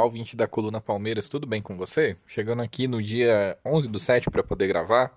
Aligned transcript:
Olá, 0.00 0.06
ouvinte 0.06 0.34
da 0.34 0.46
Coluna 0.48 0.80
Palmeiras, 0.80 1.28
tudo 1.28 1.46
bem 1.46 1.60
com 1.60 1.76
você? 1.76 2.16
Chegando 2.26 2.62
aqui 2.62 2.88
no 2.88 3.02
dia 3.02 3.58
11 3.62 3.86
do 3.86 3.98
7 3.98 4.30
para 4.30 4.42
poder 4.42 4.66
gravar, 4.66 5.12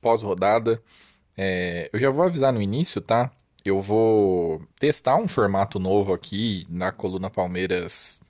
pós-rodada. 0.00 0.80
É, 1.36 1.90
eu 1.92 1.98
já 1.98 2.08
vou 2.08 2.24
avisar 2.24 2.52
no 2.52 2.62
início, 2.62 3.00
tá? 3.00 3.32
Eu 3.64 3.80
vou 3.80 4.62
testar 4.78 5.16
um 5.16 5.26
formato 5.26 5.80
novo 5.80 6.12
aqui 6.12 6.64
na 6.70 6.92
Coluna 6.92 7.28
Palmeiras 7.28 8.20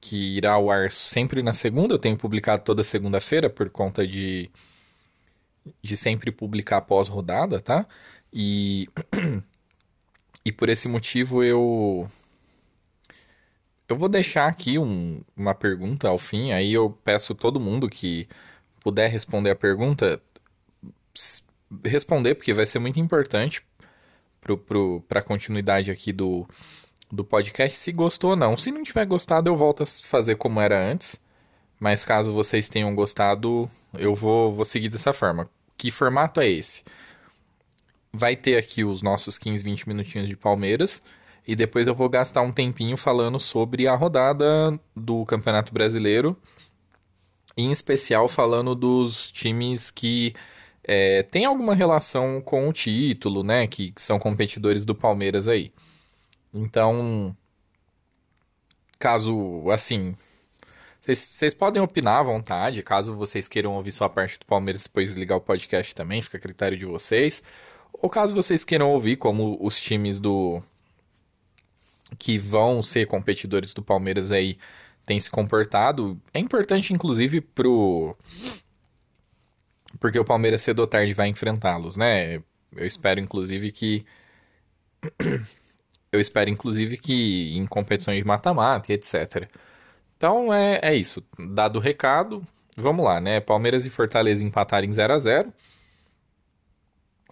que 0.00 0.36
irá 0.36 0.54
ao 0.54 0.72
ar 0.72 0.90
sempre 0.90 1.40
na 1.40 1.52
segunda. 1.52 1.94
Eu 1.94 1.98
tenho 2.00 2.16
publicado 2.16 2.64
toda 2.64 2.82
segunda-feira 2.82 3.48
por 3.48 3.70
conta 3.70 4.04
de, 4.04 4.50
de 5.80 5.96
sempre 5.96 6.32
publicar 6.32 6.80
pós-rodada, 6.80 7.60
tá? 7.60 7.86
E, 8.32 8.88
e 10.44 10.50
por 10.50 10.68
esse 10.68 10.88
motivo 10.88 11.44
eu 11.44 12.10
eu 13.90 13.96
vou 13.96 14.08
deixar 14.08 14.46
aqui 14.48 14.78
um- 14.78 15.22
uma 15.36 15.54
pergunta 15.54 16.08
ao 16.08 16.18
fim, 16.18 16.52
aí 16.52 16.72
eu 16.72 16.90
peço 17.04 17.34
todo 17.34 17.60
mundo 17.60 17.88
que 17.90 18.28
puder 18.82 19.10
responder 19.10 19.50
a 19.50 19.56
pergunta, 19.56 20.22
responder, 21.84 22.34
porque 22.34 22.52
vai 22.52 22.66
ser 22.66 22.78
muito 22.78 22.98
importante 23.00 23.62
para 25.08 25.20
a 25.20 25.22
continuidade 25.22 25.90
aqui 25.90 26.12
do, 26.12 26.46
do 27.10 27.24
podcast, 27.24 27.76
se 27.78 27.92
gostou 27.92 28.30
ou 28.30 28.36
não. 28.36 28.56
Se 28.56 28.70
não 28.70 28.82
tiver 28.82 29.04
gostado, 29.06 29.48
eu 29.50 29.56
volto 29.56 29.82
a 29.82 29.86
fazer 29.86 30.36
como 30.36 30.60
era 30.60 30.80
antes, 30.80 31.20
mas 31.78 32.04
caso 32.04 32.32
vocês 32.32 32.68
tenham 32.68 32.94
gostado, 32.94 33.70
eu 33.94 34.14
vou, 34.14 34.50
vou 34.50 34.64
seguir 34.64 34.88
dessa 34.88 35.12
forma. 35.12 35.48
Que 35.76 35.90
formato 35.90 36.40
é 36.40 36.48
esse? 36.48 36.82
Vai 38.12 38.34
ter 38.36 38.56
aqui 38.56 38.84
os 38.84 39.02
nossos 39.02 39.38
15, 39.38 39.62
20 39.62 39.88
minutinhos 39.88 40.28
de 40.28 40.36
Palmeiras. 40.36 41.02
E 41.46 41.56
depois 41.56 41.86
eu 41.86 41.94
vou 41.94 42.08
gastar 42.08 42.42
um 42.42 42.52
tempinho 42.52 42.96
falando 42.96 43.38
sobre 43.38 43.86
a 43.86 43.94
rodada 43.94 44.78
do 44.94 45.24
Campeonato 45.24 45.72
Brasileiro. 45.72 46.36
Em 47.56 47.72
especial 47.72 48.28
falando 48.28 48.74
dos 48.74 49.30
times 49.30 49.90
que 49.90 50.34
é, 50.84 51.22
têm 51.22 51.44
alguma 51.44 51.74
relação 51.74 52.40
com 52.40 52.68
o 52.68 52.72
título, 52.72 53.42
né? 53.42 53.66
Que, 53.66 53.92
que 53.92 54.02
são 54.02 54.18
competidores 54.18 54.84
do 54.84 54.94
Palmeiras 54.94 55.48
aí. 55.48 55.72
Então, 56.52 57.36
caso 58.98 59.64
assim. 59.70 60.16
Vocês 61.00 61.54
podem 61.54 61.82
opinar 61.82 62.20
à 62.20 62.22
vontade, 62.22 62.82
caso 62.82 63.16
vocês 63.16 63.48
queiram 63.48 63.74
ouvir 63.74 63.90
só 63.90 64.04
a 64.04 64.10
parte 64.10 64.38
do 64.38 64.44
Palmeiras 64.44 64.82
depois 64.82 65.08
desligar 65.08 65.38
o 65.38 65.40
podcast 65.40 65.94
também, 65.94 66.20
fica 66.20 66.36
a 66.36 66.40
critério 66.40 66.78
de 66.78 66.84
vocês. 66.84 67.42
Ou 67.92 68.08
caso 68.08 68.34
vocês 68.34 68.64
queiram 68.64 68.90
ouvir 68.90 69.16
como 69.16 69.56
os 69.60 69.80
times 69.80 70.18
do, 70.20 70.62
que 72.18 72.38
vão 72.38 72.82
ser 72.82 73.06
competidores 73.06 73.72
do 73.72 73.82
Palmeiras 73.82 74.30
aí 74.30 74.56
têm 75.06 75.18
se 75.18 75.30
comportado. 75.30 76.20
É 76.32 76.38
importante, 76.38 76.92
inclusive, 76.92 77.40
pro. 77.40 78.16
Porque 79.98 80.18
o 80.18 80.24
Palmeiras 80.24 80.62
cedo 80.62 80.80
ou 80.80 80.86
tarde 80.86 81.12
vai 81.14 81.28
enfrentá-los, 81.28 81.96
né? 81.96 82.36
Eu 82.72 82.86
espero, 82.86 83.20
inclusive, 83.20 83.72
que. 83.72 84.04
Eu 86.12 86.20
espero, 86.20 86.50
inclusive, 86.50 86.96
que 86.96 87.56
em 87.56 87.64
competições 87.66 88.18
de 88.18 88.26
mata-mata 88.26 88.90
e 88.90 88.96
etc. 88.96 89.48
Então 90.16 90.52
é, 90.52 90.80
é 90.82 90.94
isso. 90.94 91.22
Dado 91.38 91.76
o 91.76 91.80
recado, 91.80 92.44
vamos 92.76 93.04
lá, 93.04 93.20
né? 93.20 93.40
Palmeiras 93.40 93.86
e 93.86 93.90
Fortaleza 93.90 94.44
empataram 94.44 94.86
em 94.86 94.92
0 94.92 95.14
a 95.14 95.18
0 95.18 95.52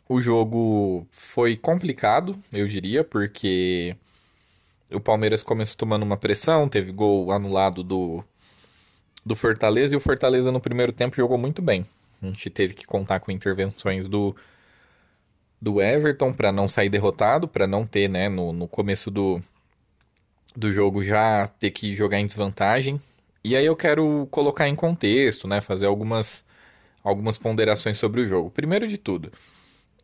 O 0.08 0.22
jogo 0.22 1.06
foi 1.10 1.56
complicado, 1.56 2.38
eu 2.52 2.68
diria, 2.68 3.02
porque 3.02 3.96
o 4.90 5.00
Palmeiras 5.00 5.42
começou 5.42 5.76
tomando 5.76 6.02
uma 6.02 6.16
pressão, 6.16 6.68
teve 6.68 6.92
gol 6.92 7.30
anulado 7.30 7.82
do, 7.82 8.24
do 9.24 9.36
Fortaleza, 9.36 9.94
e 9.94 9.96
o 9.96 10.00
Fortaleza 10.00 10.50
no 10.50 10.60
primeiro 10.60 10.92
tempo 10.92 11.16
jogou 11.16 11.38
muito 11.38 11.60
bem. 11.60 11.84
A 12.22 12.26
gente 12.26 12.50
teve 12.50 12.74
que 12.74 12.86
contar 12.86 13.20
com 13.20 13.30
intervenções 13.30 14.08
do, 14.08 14.34
do 15.60 15.80
Everton 15.80 16.32
para 16.32 16.50
não 16.50 16.68
sair 16.68 16.88
derrotado, 16.88 17.46
para 17.46 17.66
não 17.66 17.86
ter, 17.86 18.08
né, 18.08 18.28
no, 18.28 18.52
no 18.52 18.66
começo 18.66 19.10
do, 19.10 19.40
do 20.56 20.72
jogo 20.72 21.04
já 21.04 21.46
ter 21.46 21.70
que 21.70 21.94
jogar 21.94 22.18
em 22.18 22.26
desvantagem. 22.26 23.00
E 23.44 23.56
aí 23.56 23.64
eu 23.64 23.76
quero 23.76 24.26
colocar 24.30 24.68
em 24.68 24.74
contexto, 24.74 25.46
né, 25.46 25.60
fazer 25.60 25.86
algumas, 25.86 26.44
algumas 27.04 27.38
ponderações 27.38 27.98
sobre 27.98 28.22
o 28.22 28.26
jogo. 28.26 28.50
Primeiro 28.50 28.86
de 28.86 28.98
tudo, 28.98 29.32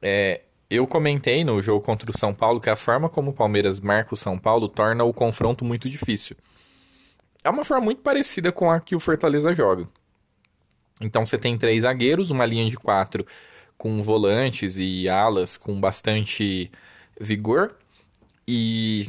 é, 0.01 0.43
eu 0.71 0.87
comentei 0.87 1.45
no 1.45 1.61
jogo 1.61 1.85
contra 1.85 2.11
o 2.11 2.19
São 2.19 2.35
Paulo 2.35 2.61
que 2.61 2.71
a 2.71 2.77
forma 2.77 3.09
como 3.09 3.31
o 3.31 3.35
Palmeiras 3.35 3.81
marca 3.81 4.15
o 4.15 4.17
São 4.17 4.39
Paulo 4.39 4.69
torna 4.69 5.05
o 5.05 5.13
confronto 5.13 5.65
muito 5.65 5.89
difícil. 5.89 6.37
É 7.43 7.51
uma 7.51 7.65
forma 7.65 7.85
muito 7.85 8.01
parecida 8.01 8.51
com 8.51 8.71
a 8.71 8.81
que 8.81 8.97
o 8.97 9.01
Fortaleza 9.01 9.55
joga. 9.55 9.87
Então 11.01 11.27
você 11.27 11.37
tem 11.37 11.59
três 11.59 11.83
zagueiros, 11.83 12.31
uma 12.31 12.47
linha 12.47 12.69
de 12.69 12.77
quatro 12.77 13.27
com 13.77 14.03
volantes 14.03 14.79
e 14.79 15.09
alas 15.09 15.57
com 15.57 15.79
bastante 15.79 16.71
vigor. 17.21 17.77
E 18.47 19.09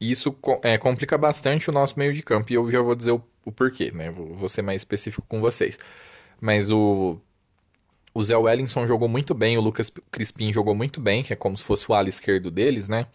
isso 0.00 0.34
é, 0.62 0.78
complica 0.78 1.18
bastante 1.18 1.68
o 1.68 1.72
nosso 1.72 1.98
meio 1.98 2.14
de 2.14 2.22
campo. 2.22 2.52
E 2.52 2.54
eu 2.54 2.70
já 2.70 2.80
vou 2.80 2.94
dizer 2.94 3.12
o, 3.12 3.22
o 3.44 3.52
porquê, 3.52 3.90
né? 3.90 4.10
Vou, 4.10 4.34
vou 4.34 4.48
ser 4.48 4.62
mais 4.62 4.80
específico 4.80 5.26
com 5.28 5.40
vocês. 5.40 5.78
Mas 6.40 6.70
o, 6.70 7.18
o 8.14 8.22
Zé 8.24 8.36
Wellington 8.36 8.86
jogou 8.86 9.08
muito 9.08 9.34
bem, 9.34 9.56
o 9.56 9.60
Lucas 9.60 9.90
Crispim 10.10 10.52
jogou 10.52 10.74
muito 10.74 11.00
bem, 11.00 11.22
que 11.22 11.32
é 11.32 11.36
como 11.36 11.56
se 11.56 11.64
fosse 11.64 11.90
o 11.90 11.94
ala 11.94 12.08
esquerdo 12.08 12.50
deles, 12.50 12.88
né? 12.88 13.06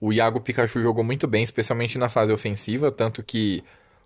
O 0.00 0.12
Iago 0.12 0.40
Pikachu 0.40 0.82
jogou 0.82 1.04
muito 1.04 1.26
bem, 1.26 1.42
especialmente 1.42 1.98
na 1.98 2.08
fase 2.08 2.32
ofensiva, 2.32 2.90
tanto 2.92 3.22
que 3.22 3.62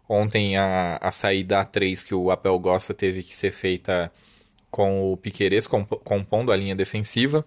ontem 0.08 0.56
a, 0.56 0.98
a 1.00 1.10
saída 1.10 1.60
A3 1.60 2.04
que 2.04 2.14
o 2.14 2.30
Apel 2.30 2.58
gosta 2.58 2.94
teve 2.94 3.22
que 3.22 3.34
ser 3.34 3.50
feita 3.50 4.12
com 4.70 5.12
o 5.12 5.16
Piquerez 5.16 5.66
comp- 5.66 6.00
compondo 6.04 6.52
a 6.52 6.56
linha 6.56 6.76
defensiva, 6.76 7.44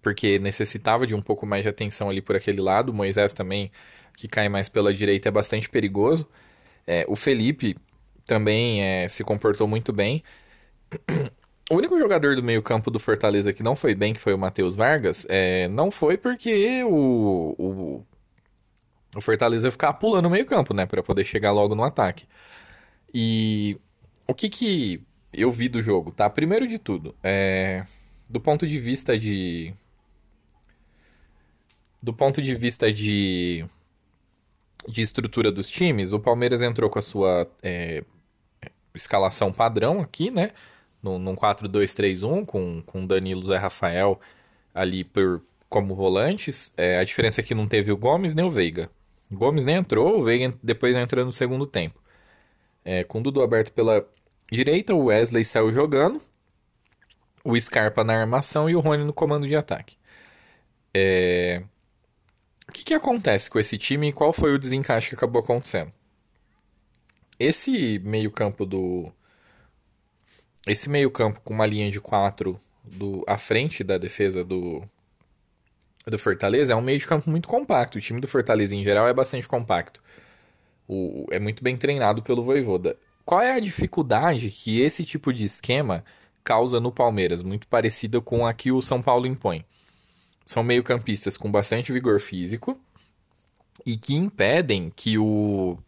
porque 0.00 0.38
necessitava 0.38 1.06
de 1.06 1.14
um 1.14 1.22
pouco 1.22 1.46
mais 1.46 1.62
de 1.62 1.68
atenção 1.68 2.10
ali 2.10 2.20
por 2.20 2.34
aquele 2.36 2.60
lado. 2.60 2.90
O 2.90 2.94
Moisés 2.94 3.32
também, 3.32 3.70
que 4.16 4.26
cai 4.26 4.48
mais 4.48 4.68
pela 4.68 4.92
direita, 4.92 5.28
é 5.28 5.32
bastante 5.32 5.68
perigoso. 5.68 6.26
É, 6.86 7.04
o 7.08 7.16
Felipe 7.16 7.76
também 8.26 8.82
é, 8.82 9.08
se 9.08 9.22
comportou 9.24 9.68
muito 9.68 9.92
bem. 9.92 10.22
O 11.70 11.76
único 11.76 11.98
jogador 11.98 12.36
do 12.36 12.42
meio-campo 12.42 12.90
do 12.90 12.98
Fortaleza 12.98 13.52
que 13.52 13.62
não 13.62 13.74
foi 13.74 13.94
bem, 13.94 14.12
que 14.12 14.20
foi 14.20 14.34
o 14.34 14.38
Matheus 14.38 14.76
Vargas, 14.76 15.26
é, 15.30 15.68
não 15.68 15.90
foi 15.90 16.18
porque 16.18 16.84
o, 16.84 17.54
o, 17.58 18.06
o 19.16 19.20
Fortaleza 19.22 19.70
ficar 19.70 19.94
pulando 19.94 20.24
no 20.24 20.30
meio-campo, 20.30 20.74
né? 20.74 20.84
Pra 20.84 21.02
poder 21.02 21.24
chegar 21.24 21.50
logo 21.50 21.74
no 21.74 21.82
ataque. 21.82 22.26
E 23.14 23.78
o 24.26 24.34
que 24.34 24.50
que 24.50 25.02
eu 25.32 25.50
vi 25.50 25.68
do 25.68 25.82
jogo, 25.82 26.12
tá? 26.12 26.28
Primeiro 26.28 26.66
de 26.66 26.78
tudo, 26.78 27.14
é, 27.22 27.86
do 28.28 28.40
ponto 28.40 28.66
de 28.66 28.78
vista 28.78 29.18
de. 29.18 29.72
Do 32.02 32.12
ponto 32.12 32.42
de 32.42 32.54
vista 32.54 32.92
de. 32.92 33.64
De 34.88 35.00
estrutura 35.00 35.52
dos 35.52 35.70
times, 35.70 36.12
o 36.12 36.18
Palmeiras 36.18 36.60
entrou 36.60 36.90
com 36.90 36.98
a 36.98 37.02
sua 37.02 37.48
é, 37.62 38.02
escalação 38.94 39.52
padrão 39.52 40.00
aqui, 40.00 40.30
né? 40.30 40.50
Num, 41.02 41.18
num 41.18 41.34
4-2-3-1, 41.34 42.46
com, 42.46 42.82
com 42.82 43.06
Danilo 43.06 43.42
Zé 43.44 43.56
Rafael 43.56 44.20
ali 44.74 45.04
por, 45.04 45.42
como 45.68 45.94
volantes. 45.94 46.72
É, 46.76 46.98
a 46.98 47.04
diferença 47.04 47.40
é 47.40 47.44
que 47.44 47.54
não 47.54 47.66
teve 47.66 47.90
o 47.92 47.96
Gomes 47.96 48.34
nem 48.34 48.44
o 48.44 48.50
Veiga. 48.50 48.90
O 49.30 49.36
Gomes 49.36 49.64
nem 49.64 49.76
entrou, 49.76 50.18
o 50.20 50.24
Veiga 50.24 50.54
depois 50.62 50.96
entrou 50.96 51.24
no 51.24 51.32
segundo 51.32 51.66
tempo. 51.66 52.00
É, 52.84 53.04
com 53.04 53.18
o 53.20 53.22
Dudu 53.22 53.42
aberto 53.42 53.72
pela 53.72 54.06
direita, 54.50 54.94
o 54.94 55.06
Wesley 55.06 55.44
saiu 55.44 55.72
jogando, 55.72 56.20
o 57.44 57.58
Scarpa 57.60 58.04
na 58.04 58.14
armação 58.14 58.68
e 58.70 58.76
o 58.76 58.80
Rony 58.80 59.04
no 59.04 59.12
comando 59.12 59.46
de 59.46 59.56
ataque. 59.56 59.96
É, 60.94 61.62
O 62.68 62.72
que, 62.72 62.84
que 62.84 62.94
acontece 62.94 63.50
com 63.50 63.58
esse 63.58 63.78
time 63.78 64.08
e 64.08 64.12
qual 64.12 64.32
foi 64.32 64.54
o 64.54 64.58
desencaixe 64.58 65.08
que 65.10 65.14
acabou 65.14 65.42
acontecendo? 65.42 65.92
Esse 67.38 67.98
meio-campo 68.04 68.64
do. 68.64 69.12
Esse 70.66 70.88
meio-campo 70.88 71.40
com 71.40 71.52
uma 71.52 71.66
linha 71.66 71.90
de 71.90 72.00
quatro 72.00 72.60
do, 72.84 73.22
à 73.26 73.36
frente 73.36 73.82
da 73.82 73.98
defesa 73.98 74.44
do, 74.44 74.82
do 76.06 76.18
Fortaleza 76.18 76.72
é 76.72 76.76
um 76.76 76.80
meio 76.80 76.98
de 76.98 77.06
campo 77.06 77.28
muito 77.28 77.48
compacto. 77.48 77.98
O 77.98 78.00
time 78.00 78.20
do 78.20 78.28
Fortaleza, 78.28 78.74
em 78.74 78.84
geral, 78.84 79.08
é 79.08 79.12
bastante 79.12 79.48
compacto. 79.48 80.00
O, 80.86 81.26
é 81.30 81.40
muito 81.40 81.62
bem 81.62 81.76
treinado 81.76 82.22
pelo 82.22 82.44
Voivoda. 82.44 82.96
Qual 83.24 83.40
é 83.40 83.52
a 83.52 83.60
dificuldade 83.60 84.50
que 84.50 84.80
esse 84.80 85.04
tipo 85.04 85.32
de 85.32 85.44
esquema 85.44 86.04
causa 86.44 86.80
no 86.80 86.92
Palmeiras? 86.92 87.42
Muito 87.42 87.66
parecida 87.68 88.20
com 88.20 88.46
a 88.46 88.52
que 88.52 88.70
o 88.70 88.82
São 88.82 89.02
Paulo 89.02 89.26
impõe. 89.26 89.64
São 90.44 90.62
meio-campistas 90.62 91.36
com 91.36 91.50
bastante 91.50 91.92
vigor 91.92 92.20
físico 92.20 92.80
e 93.86 93.96
que 93.96 94.14
impedem 94.14 94.90
que 94.94 95.18
o, 95.18 95.78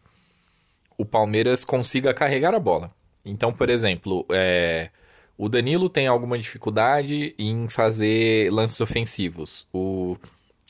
o 0.97 1.05
Palmeiras 1.05 1.63
consiga 1.65 2.13
carregar 2.13 2.53
a 2.53 2.59
bola. 2.59 2.93
Então, 3.25 3.51
por 3.51 3.69
exemplo, 3.69 4.25
é, 4.31 4.91
o 5.37 5.49
Danilo 5.49 5.89
tem 5.89 6.07
alguma 6.07 6.37
dificuldade 6.37 7.33
em 7.37 7.67
fazer 7.67 8.51
lances 8.51 8.79
ofensivos. 8.79 9.67
O, 9.73 10.15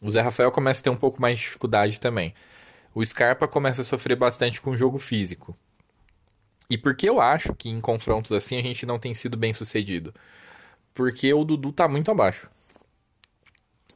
o 0.02 0.10
Zé 0.10 0.22
Rafael 0.22 0.52
começa 0.52 0.80
a 0.80 0.84
ter 0.86 0.90
um 0.90 0.98
pouco 0.98 1.22
mais 1.22 1.38
de 1.38 1.44
dificuldade 1.44 2.00
também. 2.00 2.34
O 2.94 3.06
Scarpa 3.06 3.48
começa 3.48 3.82
a 3.82 3.86
sofrer 3.86 4.16
bastante 4.16 4.62
com 4.62 4.72
o 4.72 4.78
jogo 4.78 4.98
físico. 4.98 5.56
E 6.70 6.78
por 6.78 6.96
que 6.96 7.08
eu 7.08 7.22
acho 7.22 7.54
que 7.54 7.70
em 7.70 7.80
confrontos 7.80 8.32
assim 8.32 8.58
a 8.58 8.62
gente 8.62 8.86
não 8.86 8.98
tem 8.98 9.14
sido 9.14 9.38
bem 9.38 9.54
sucedido? 9.54 10.14
Porque 10.94 11.32
o 11.34 11.44
Dudu 11.44 11.72
tá 11.72 11.88
muito 11.88 12.10
abaixo. 12.10 12.50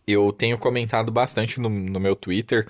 Eu 0.06 0.34
tenho 0.34 0.58
comentado 0.58 1.12
bastante 1.12 1.60
no, 1.60 1.70
no 1.70 2.00
meu 2.00 2.16
Twitter 2.16 2.68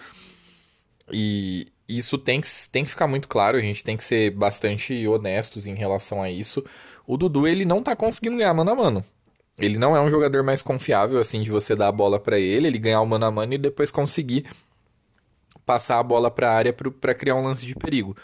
e 1.12 1.68
isso 1.90 2.18
tem 2.18 2.40
que, 2.40 2.48
tem 2.72 2.84
que 2.84 2.90
ficar 2.92 3.08
muito 3.08 3.28
claro, 3.28 3.58
a 3.58 3.62
gente 3.62 3.84
tem 3.84 3.98
que 3.98 4.04
ser 4.04 4.30
bastante 4.32 5.08
honestos 5.08 5.66
em 5.66 5.74
relação 5.74 6.22
a 6.22 6.30
isso. 6.30 6.64
O 7.08 7.18
Dudu, 7.18 7.48
ele 7.48 7.66
não 7.66 7.82
tá 7.82 7.96
conseguindo 7.96 8.38
ganhar 8.38 8.54
mano 8.54 8.72
a 8.72 8.76
mano. 8.76 9.04
Ele 9.58 9.78
não 9.78 9.96
é 9.96 10.00
um 10.00 10.10
jogador 10.10 10.44
mais 10.44 10.62
confiável, 10.62 11.20
assim, 11.20 11.42
de 11.42 11.50
você 11.50 11.76
dar 11.76 11.88
a 11.88 11.92
bola 11.92 12.20
para 12.20 12.40
ele, 12.40 12.68
ele 12.68 12.78
ganhar 12.78 13.02
o 13.02 13.06
mano 13.06 13.26
a 13.26 13.32
mano 13.32 13.54
e 13.56 13.58
depois 13.58 13.90
conseguir 13.92 14.46
passar 15.66 16.00
a 16.00 16.04
bola 16.04 16.32
para 16.32 16.50
a 16.50 16.54
área 16.54 16.74
para 16.74 17.14
criar 17.14 17.36
um 17.36 17.44
lance 17.44 17.66
de 17.66 17.76
perigo. 17.76 18.16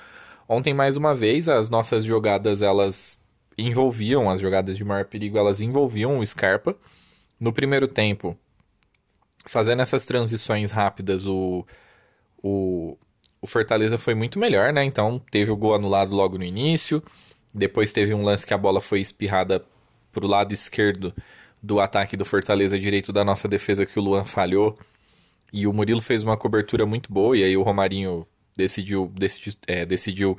Ontem, 0.48 0.74
mais 0.74 0.96
uma 0.96 1.14
vez, 1.14 1.50
as 1.50 1.70
nossas 1.70 2.06
jogadas, 2.06 2.62
elas 2.62 3.20
envolviam, 3.58 4.30
as 4.30 4.40
jogadas 4.40 4.78
de 4.78 4.84
maior 4.84 5.06
perigo, 5.06 5.38
elas 5.38 5.60
envolviam 5.60 6.20
o 6.20 6.26
Scarpa. 6.26 6.76
No 7.40 7.52
primeiro 7.52 7.88
tempo, 7.88 8.38
fazendo 9.46 9.82
essas 9.82 10.06
transições 10.06 10.72
rápidas, 10.72 11.26
o, 11.26 11.66
o, 12.42 12.98
o 13.46 13.48
Fortaleza 13.48 13.96
foi 14.00 14.16
muito 14.16 14.40
melhor, 14.40 14.74
né? 14.74 14.84
Então, 14.84 15.20
teve 15.30 15.52
o 15.52 15.56
gol 15.56 15.76
anulado 15.76 16.16
logo 16.16 16.36
no 16.36 16.44
início. 16.44 17.02
Depois 17.54 17.92
teve 17.92 18.12
um 18.12 18.24
lance 18.24 18.46
que 18.46 18.56
a 18.56 18.58
bola 18.58 18.82
foi 18.82 19.00
espirrada 19.00 19.64
pro 20.12 20.26
lado 20.26 20.52
esquerdo 20.52 21.14
do 21.62 21.80
ataque 21.80 22.18
do 22.18 22.26
Fortaleza, 22.26 22.80
direito 22.80 23.14
da 23.14 23.24
nossa 23.24 23.48
defesa, 23.48 23.86
que 23.86 24.00
o 24.00 24.02
Luan 24.02 24.26
falhou. 24.26 24.76
E 25.54 25.68
o 25.68 25.74
Murilo 25.74 26.02
fez 26.02 26.24
uma 26.24 26.36
cobertura 26.36 26.88
muito 26.88 27.14
boa, 27.14 27.38
e 27.38 27.44
aí 27.44 27.56
o 27.56 27.62
Romarinho 27.62 28.26
decidiu, 28.58 29.12
decidiu, 29.14 29.54
é, 29.68 29.86
decidiu 29.86 30.36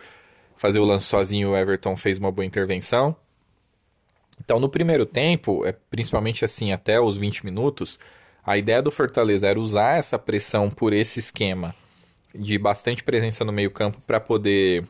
fazer 0.57 0.81
o 0.81 0.85
lance 0.85 1.07
sozinho, 1.07 1.51
o 1.51 1.57
Everton 1.57 1.95
fez 1.95 2.19
uma 2.19 2.33
boa 2.33 2.45
intervenção. 2.45 3.15
Então, 4.43 4.59
no 4.59 4.69
primeiro 4.69 5.07
tempo, 5.07 5.65
é, 5.65 5.73
principalmente 5.89 6.45
assim, 6.45 6.73
até 6.73 7.01
os 7.01 7.17
20 7.17 7.45
minutos, 7.45 8.01
a 8.45 8.59
ideia 8.59 8.83
do 8.83 8.91
Fortaleza 8.91 9.47
era 9.47 9.61
usar 9.61 9.97
essa 9.97 10.19
pressão 10.19 10.69
por 10.69 10.93
esse 10.93 11.21
esquema 11.21 11.73
de 12.35 12.59
bastante 12.59 13.03
presença 13.03 13.45
no 13.45 13.53
meio-campo 13.53 14.01
para 14.03 14.21
poder 14.21 14.85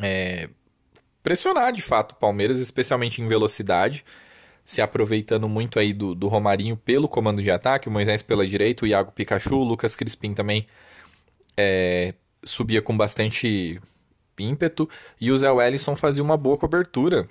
é, 0.00 0.48
pressionar 1.22 1.72
de 1.72 1.82
fato 1.82 2.12
o 2.12 2.16
Palmeiras, 2.16 2.58
especialmente 2.58 3.20
em 3.20 3.28
velocidade, 3.28 4.04
se 4.64 4.80
aproveitando 4.80 5.48
muito 5.48 5.78
aí 5.78 5.92
do, 5.92 6.14
do 6.14 6.28
Romarinho 6.28 6.76
pelo 6.76 7.08
comando 7.08 7.42
de 7.42 7.50
ataque, 7.50 7.88
o 7.88 7.90
Moisés 7.90 8.22
pela 8.22 8.46
direita, 8.46 8.84
o 8.84 8.88
Iago 8.88 9.12
Pikachu, 9.12 9.56
o 9.56 9.64
Lucas 9.64 9.96
Crispim 9.96 10.34
também 10.34 10.66
é, 11.56 12.14
subia 12.44 12.80
com 12.80 12.96
bastante 12.96 13.80
ímpeto 14.38 14.88
e 15.20 15.30
o 15.30 15.36
Zé 15.36 15.50
Wellison 15.50 15.94
fazia 15.94 16.22
uma 16.22 16.36
boa 16.36 16.56
cobertura 16.56 17.26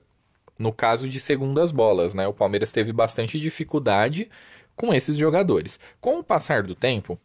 no 0.60 0.74
caso 0.74 1.08
de 1.08 1.20
segundas 1.20 1.72
bolas, 1.72 2.14
né? 2.14 2.28
O 2.28 2.34
Palmeiras 2.34 2.72
teve 2.72 2.92
bastante 2.92 3.40
dificuldade 3.40 4.30
com 4.76 4.94
esses 4.94 5.18
jogadores. 5.18 5.80
Com 6.02 6.20
o 6.20 6.24
passar 6.24 6.64
do 6.64 6.76
tempo, 6.76 7.18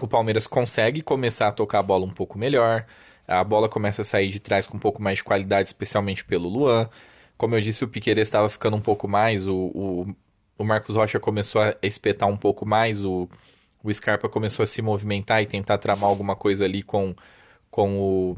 o 0.00 0.08
Palmeiras 0.08 0.46
consegue 0.46 1.02
começar 1.02 1.48
a 1.48 1.52
tocar 1.52 1.80
a 1.80 1.82
bola 1.82 2.06
um 2.06 2.10
pouco 2.10 2.38
melhor, 2.38 2.86
a 3.26 3.44
bola 3.44 3.68
começa 3.68 4.02
a 4.02 4.04
sair 4.04 4.28
de 4.28 4.40
trás 4.40 4.66
com 4.66 4.76
um 4.76 4.80
pouco 4.80 5.02
mais 5.02 5.18
de 5.18 5.24
qualidade, 5.24 5.68
especialmente 5.68 6.24
pelo 6.24 6.48
Luan. 6.48 6.88
Como 7.36 7.54
eu 7.54 7.60
disse, 7.60 7.84
o 7.84 7.88
Piqueires 7.88 8.26
estava 8.26 8.48
ficando 8.48 8.76
um 8.76 8.80
pouco 8.80 9.06
mais, 9.06 9.46
o, 9.46 9.54
o, 9.54 10.06
o 10.58 10.64
Marcos 10.64 10.96
Rocha 10.96 11.20
começou 11.20 11.60
a 11.60 11.74
espetar 11.82 12.28
um 12.28 12.36
pouco 12.36 12.64
mais, 12.64 13.04
o, 13.04 13.28
o 13.82 13.92
Scarpa 13.92 14.28
começou 14.28 14.62
a 14.62 14.66
se 14.66 14.82
movimentar 14.82 15.42
e 15.42 15.46
tentar 15.46 15.78
tramar 15.78 16.08
alguma 16.08 16.34
coisa 16.34 16.64
ali 16.64 16.82
com, 16.82 17.14
com 17.70 17.98
o, 17.98 18.36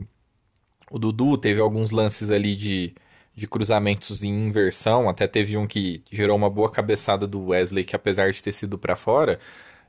o 0.91 0.99
Dudu. 0.99 1.39
Teve 1.39 1.61
alguns 1.61 1.91
lances 1.91 2.31
ali 2.31 2.55
de, 2.57 2.95
de 3.35 3.49
cruzamentos 3.49 4.23
em 4.25 4.49
inversão, 4.49 5.09
até 5.09 5.27
teve 5.27 5.57
um 5.57 5.67
que 5.67 6.03
gerou 6.11 6.37
uma 6.37 6.51
boa 6.51 6.71
cabeçada 6.71 7.27
do 7.27 7.47
Wesley, 7.47 7.85
que 7.85 7.97
apesar 7.97 8.31
de 8.31 8.43
ter 8.43 8.53
sido 8.53 8.77
para 8.77 8.97
fora, 8.97 9.39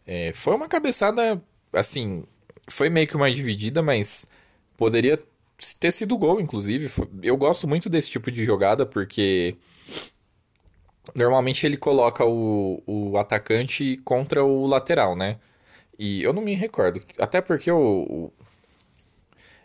é, 0.06 0.32
foi 0.34 0.56
uma 0.56 0.68
cabeçada, 0.68 1.42
assim, 1.74 2.24
foi 2.70 2.90
meio 2.90 3.08
que 3.08 3.16
uma 3.16 3.32
dividida, 3.32 3.82
mas 3.82 4.28
poderia 4.78 5.22
ter 5.80 5.92
sido 5.92 6.18
gol, 6.18 6.42
inclusive. 6.42 6.90
Eu 7.22 7.38
gosto 7.38 7.68
muito 7.68 7.90
desse 7.90 8.10
tipo 8.10 8.32
de 8.32 8.46
jogada, 8.46 8.86
porque 8.86 9.58
Normalmente 11.16 11.66
ele 11.66 11.78
coloca 11.78 12.24
o, 12.26 12.82
o 12.86 13.18
atacante 13.18 13.98
contra 14.06 14.44
o 14.44 14.68
lateral, 14.68 15.16
né? 15.16 15.40
E 15.98 16.24
eu 16.24 16.32
não 16.34 16.42
me 16.42 16.54
recordo. 16.54 17.02
Até 17.20 17.42
porque 17.42 17.72
o. 17.72 18.32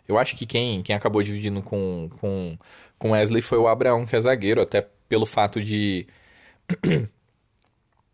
Eu 0.07 0.17
acho 0.17 0.35
que 0.35 0.45
quem, 0.45 0.81
quem 0.83 0.95
acabou 0.95 1.21
dividindo 1.21 1.61
com, 1.61 2.09
com, 2.19 2.57
com 2.97 3.11
Wesley 3.11 3.41
foi 3.41 3.57
o 3.57 3.67
Abraão, 3.67 4.05
que 4.05 4.15
é 4.15 4.21
zagueiro, 4.21 4.61
até 4.61 4.87
pelo 5.07 5.25
fato 5.25 5.61
de. 5.61 6.07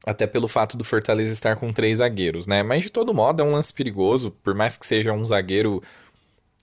Até 0.05 0.27
pelo 0.27 0.47
fato 0.47 0.75
do 0.75 0.83
Fortaleza 0.83 1.31
estar 1.31 1.55
com 1.55 1.71
três 1.71 1.99
zagueiros, 1.99 2.45
né? 2.47 2.63
Mas 2.63 2.83
de 2.83 2.89
todo 2.89 3.13
modo 3.13 3.41
é 3.41 3.45
um 3.45 3.51
lance 3.51 3.73
perigoso, 3.73 4.31
por 4.43 4.53
mais 4.53 4.75
que 4.75 4.85
seja 4.85 5.13
um 5.13 5.25
zagueiro 5.25 5.81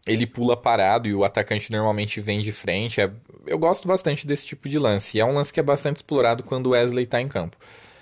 ele 0.07 0.27
pula 0.27 0.57
parado 0.57 1.09
e 1.09 1.15
o 1.15 1.25
atacante 1.25 1.71
normalmente 1.71 2.21
vem 2.21 2.41
de 2.41 2.53
frente. 2.53 3.01
É, 3.01 3.11
eu 3.47 3.59
gosto 3.59 3.87
bastante 3.87 4.27
desse 4.27 4.47
tipo 4.47 4.69
de 4.69 4.79
lance. 4.79 5.17
E 5.17 5.21
é 5.21 5.25
um 5.25 5.35
lance 5.35 5.53
que 5.53 5.61
é 5.61 5.63
bastante 5.63 5.97
explorado 5.97 6.43
quando 6.43 6.67
o 6.67 6.71
Wesley 6.71 7.05
está 7.05 7.21
em 7.21 7.29
campo. 7.29 7.57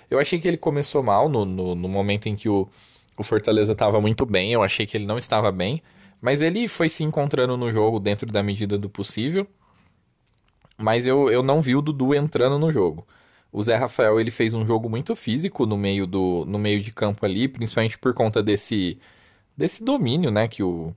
Eu 0.09 0.19
achei 0.19 0.39
que 0.39 0.47
ele 0.47 0.57
começou 0.57 1.03
mal 1.03 1.29
no, 1.29 1.45
no, 1.45 1.75
no 1.75 1.89
momento 1.89 2.27
em 2.27 2.35
que 2.35 2.49
o, 2.49 2.67
o 3.17 3.23
Fortaleza 3.23 3.73
estava 3.73 3.99
muito 4.01 4.25
bem. 4.25 4.51
Eu 4.51 4.63
achei 4.63 4.85
que 4.85 4.97
ele 4.97 5.05
não 5.05 5.17
estava 5.17 5.51
bem. 5.51 5.81
Mas 6.21 6.41
ele 6.41 6.67
foi 6.67 6.89
se 6.89 7.03
encontrando 7.03 7.55
no 7.55 7.71
jogo 7.71 7.99
dentro 7.99 8.31
da 8.31 8.41
medida 8.41 8.77
do 8.77 8.89
possível. 8.89 9.45
Mas 10.77 11.05
eu, 11.05 11.29
eu 11.29 11.43
não 11.43 11.61
vi 11.61 11.75
o 11.75 11.81
Dudu 11.81 12.15
entrando 12.15 12.57
no 12.57 12.71
jogo. 12.71 13.05
O 13.51 13.63
Zé 13.63 13.75
Rafael 13.75 14.19
ele 14.19 14.31
fez 14.31 14.53
um 14.53 14.65
jogo 14.65 14.89
muito 14.89 15.15
físico 15.15 15.65
no 15.65 15.77
meio, 15.77 16.05
do, 16.05 16.45
no 16.45 16.59
meio 16.59 16.81
de 16.81 16.93
campo 16.93 17.25
ali, 17.25 17.47
principalmente 17.47 17.97
por 17.97 18.13
conta 18.13 18.43
desse, 18.43 18.99
desse 19.57 19.83
domínio 19.83 20.29
né, 20.29 20.47
que 20.47 20.61
o, 20.61 20.93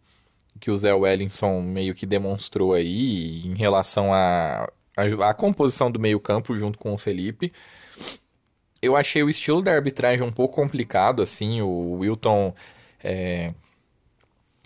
que 0.61 0.71
o 0.71 0.77
Zé 0.77 0.93
Wellington 0.93 1.63
meio 1.63 1.95
que 1.95 2.07
demonstrou 2.07 2.75
aí 2.75 3.47
em 3.47 3.55
relação 3.55 4.13
à 4.13 4.71
a, 4.97 5.03
a, 5.03 5.31
a, 5.31 5.35
composição 5.35 5.91
do 5.91 5.99
meio-campo 5.99 6.57
junto 6.57 6.79
com 6.79 6.93
o 6.93 6.99
Felipe. 6.99 7.53
Eu 8.81 8.97
achei 8.97 9.23
o 9.23 9.31
estilo 9.31 9.63
da 9.63 9.73
arbitragem 9.73 10.25
um 10.25 10.33
pouco 10.33 10.55
complicado, 10.55 11.23
assim. 11.23 11.61
O 11.63 11.99
Wilton. 11.99 12.55
É, 13.03 13.53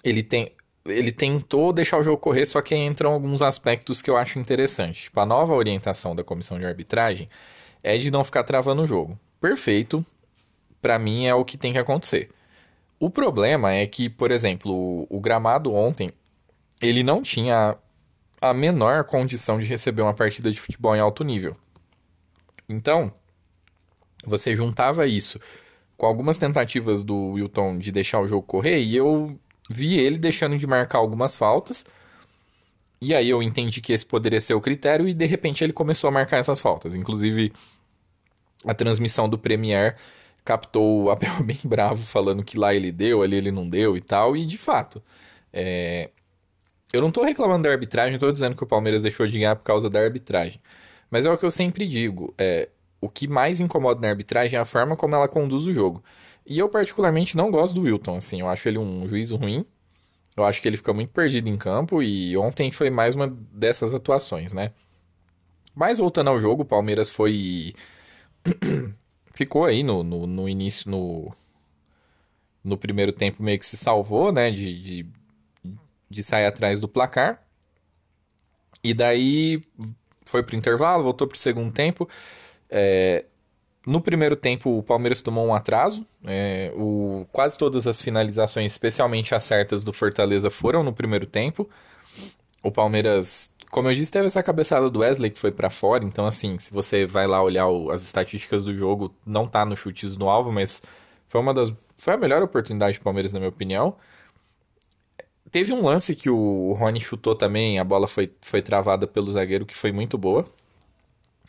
ele, 0.02 0.23
tem, 0.23 0.52
ele 0.85 1.12
tentou 1.12 1.73
deixar 1.73 1.99
o 1.99 2.02
jogo 2.02 2.19
correr, 2.19 2.47
só 2.47 2.61
que 2.61 2.75
entram 2.75 3.12
alguns 3.12 3.43
aspectos 3.43 4.00
que 4.02 4.11
eu 4.11 4.16
acho 4.16 4.38
interessantes. 4.38 5.05
Tipo, 5.05 5.21
a 5.21 5.26
nova 5.26 5.55
orientação 5.55 6.14
da 6.14 6.25
comissão 6.25 6.59
de 6.59 6.66
arbitragem 6.66 7.28
é 7.83 7.97
de 7.99 8.11
não 8.11 8.25
ficar 8.25 8.45
travando 8.45 8.83
o 8.83 8.87
jogo. 8.87 9.18
Perfeito. 9.40 10.04
Para 10.80 10.99
mim 10.99 11.26
é 11.26 11.35
o 11.35 11.45
que 11.45 11.59
tem 11.59 11.73
que 11.73 11.78
acontecer. 11.78 12.28
O 12.99 13.11
problema 13.11 13.73
é 13.73 13.87
que, 13.87 14.09
por 14.09 14.30
exemplo, 14.30 15.06
o, 15.11 15.21
gramado 15.21 15.73
ontem, 15.75 16.11
ele 16.80 17.02
não 17.02 17.23
tinha 17.23 17.76
a 18.40 18.54
menor 18.54 19.04
condição 19.04 19.59
de 19.59 19.66
receber 19.66 20.02
uma 20.02 20.14
partida 20.14 20.50
de 20.50 20.61
futebol 20.61 20.97
em 20.97 21.00
alto 21.00 21.23
nível. 21.23 21.52
Então, 22.68 23.12
você 24.25 24.56
juntava 24.56 25.06
isso 25.06 25.38
com 25.97 26.06
algumas 26.06 26.38
tentativas 26.38 27.02
do 27.02 27.33
Wilton 27.33 27.78
de 27.78 27.92
deixar 27.92 28.21
o 28.21 28.28
jogo 28.28 28.47
correr 28.47 28.78
e 28.78 28.97
eu 28.97 29.38
vi 29.68 29.99
ele 29.99 30.18
deixando 30.18 30.59
de 30.59 30.66
marcar 30.66 30.99
algumas 30.99 31.37
faltas. 31.37 31.85
E 33.00 33.15
aí 33.15 33.29
eu 33.29 33.43
entendi 33.43 33.81
que 33.81 33.93
esse 33.93 34.07
poderia 34.07 34.41
ser 34.41 34.55
o 34.55 34.61
critério 34.61 35.07
e 35.09 35.15
de 35.15 35.26
repente 35.26 35.62
ele 35.62 35.73
começou 35.73 36.09
a 36.09 36.11
marcar 36.11 36.38
essas 36.38 36.61
faltas. 36.61 36.95
Inclusive, 36.95 37.53
a 38.65 38.75
transmissão 38.75 39.29
do 39.29 39.38
Premier 39.38 39.97
captou 40.45 41.05
o 41.05 41.11
Abel 41.11 41.43
bem 41.45 41.59
bravo, 41.65 42.05
falando 42.05 42.45
que 42.45 42.57
lá 42.59 42.75
ele 42.75 42.93
deu, 42.93 43.23
ali 43.23 43.37
ele 43.37 43.50
não 43.50 43.69
deu 43.69 43.97
e 43.97 44.00
tal, 44.00 44.37
e 44.37 44.47
de 44.47 44.57
fato. 44.57 45.03
É... 45.53 46.11
Eu 46.93 47.03
não 47.03 47.11
tô 47.11 47.23
reclamando 47.25 47.65
da 47.65 47.71
arbitragem, 47.71 48.19
tô 48.19 48.31
dizendo 48.31 48.57
que 48.57 48.65
o 48.65 48.67
Palmeiras 48.67 49.03
deixou 49.03 49.26
de 49.26 49.38
ganhar 49.38 49.57
por 49.57 49.65
causa 49.65 49.91
da 49.91 50.00
arbitragem. 50.00 50.61
Mas 51.11 51.26
é 51.26 51.31
o 51.31 51.37
que 51.37 51.45
eu 51.45 51.50
sempre 51.50 51.87
digo: 51.87 52.33
é... 52.38 52.69
o 53.00 53.09
que 53.09 53.29
mais 53.29 53.61
incomoda 53.61 54.00
na 54.00 54.09
arbitragem 54.09 54.57
é 54.57 54.62
a 54.62 54.65
forma 54.65 54.97
como 54.97 55.15
ela 55.15 55.29
conduz 55.29 55.67
o 55.67 55.75
jogo. 55.75 56.03
E 56.47 56.59
eu, 56.59 56.69
particularmente, 56.69 57.37
não 57.37 57.50
gosto 57.50 57.75
do 57.75 57.83
Wilton, 57.83 58.17
assim, 58.17 58.41
eu 58.41 58.49
acho 58.49 58.69
ele 58.69 58.79
um 58.79 59.07
juízo 59.09 59.37
ruim. 59.37 59.65
Eu 60.37 60.45
acho 60.45 60.61
que 60.61 60.69
ele 60.69 60.76
fica 60.76 60.93
muito 60.93 61.11
perdido 61.12 61.49
em 61.49 61.57
campo 61.57 62.02
e 62.02 62.37
ontem 62.37 62.71
foi 62.71 62.90
mais 62.90 63.14
uma 63.14 63.26
dessas 63.28 63.95
atuações, 63.95 64.52
né? 64.52 64.73
Mas 65.75 65.99
voltando 65.99 66.28
ao 66.28 66.40
jogo, 66.40 66.62
o 66.62 66.66
Palmeiras 66.66 67.11
foi. 67.11 67.75
Ficou 69.35 69.64
aí 69.64 69.83
no, 69.83 70.02
no, 70.02 70.26
no, 70.26 70.49
início, 70.49 70.90
no, 70.90 71.35
no 72.64 72.78
primeiro 72.78 73.12
tempo, 73.12 73.43
meio 73.43 73.59
que 73.59 73.66
se 73.66 73.76
salvou, 73.76 74.33
né? 74.33 74.50
De, 74.50 74.81
de, 74.81 75.07
de 76.09 76.23
sair 76.23 76.47
atrás 76.47 76.81
do 76.81 76.88
placar. 76.88 77.43
E 78.83 78.95
daí 78.95 79.62
foi 80.25 80.43
pro 80.43 80.57
intervalo, 80.57 81.02
voltou 81.02 81.26
pro 81.26 81.38
segundo 81.38 81.73
tempo. 81.73 82.09
É, 82.71 83.25
no 83.87 84.00
primeiro 84.00 84.35
tempo, 84.35 84.78
o 84.78 84.83
Palmeiras 84.83 85.23
tomou 85.23 85.47
um 85.47 85.55
atraso. 85.55 86.05
É, 86.25 86.73
o, 86.75 87.25
quase 87.31 87.57
todas 87.57 87.87
as 87.87 88.02
finalizações, 88.02 88.73
especialmente 88.73 89.33
as 89.33 89.45
certas 89.45 89.85
do 89.85 89.93
Fortaleza, 89.93 90.50
foram 90.50 90.83
no 90.83 90.93
primeiro 90.93 91.25
tempo. 91.25 91.71
O 92.64 92.73
Palmeiras, 92.73 93.55
como 93.71 93.88
eu 93.88 93.95
disse, 93.95 94.11
teve 94.11 94.26
essa 94.26 94.43
cabeçada 94.43 94.90
do 94.90 94.99
Wesley 94.99 95.31
que 95.31 95.38
foi 95.38 95.52
para 95.52 95.71
fora. 95.71 96.05
Então, 96.05 96.26
assim, 96.26 96.59
se 96.59 96.73
você 96.73 97.07
vai 97.07 97.28
lá 97.28 97.40
olhar 97.40 97.69
o, 97.69 97.93
as 97.93 98.02
estatísticas 98.02 98.64
do 98.64 98.75
jogo, 98.75 99.14
não 99.25 99.47
tá 99.47 99.64
no 99.64 99.76
chutes 99.76 100.16
no 100.16 100.28
alvo, 100.28 100.50
mas 100.50 100.83
foi 101.28 101.40
uma 101.40 101.55
das. 101.55 101.73
Foi 101.97 102.14
a 102.14 102.16
melhor 102.16 102.43
oportunidade 102.43 102.99
do 102.99 103.05
Palmeiras, 103.05 103.31
na 103.31 103.38
minha 103.38 103.49
opinião. 103.49 103.97
Teve 105.52 105.73
um 105.73 105.85
lance 105.85 106.16
que 106.16 106.28
o 106.28 106.73
Rony 106.73 107.00
chutou 107.00 107.37
também, 107.37 107.78
a 107.78 107.85
bola 107.85 108.09
foi, 108.09 108.33
foi 108.43 108.61
travada 108.61 109.07
pelo 109.07 109.31
zagueiro, 109.31 109.64
que 109.64 109.76
foi 109.76 109.93
muito 109.93 110.19
boa. 110.19 110.45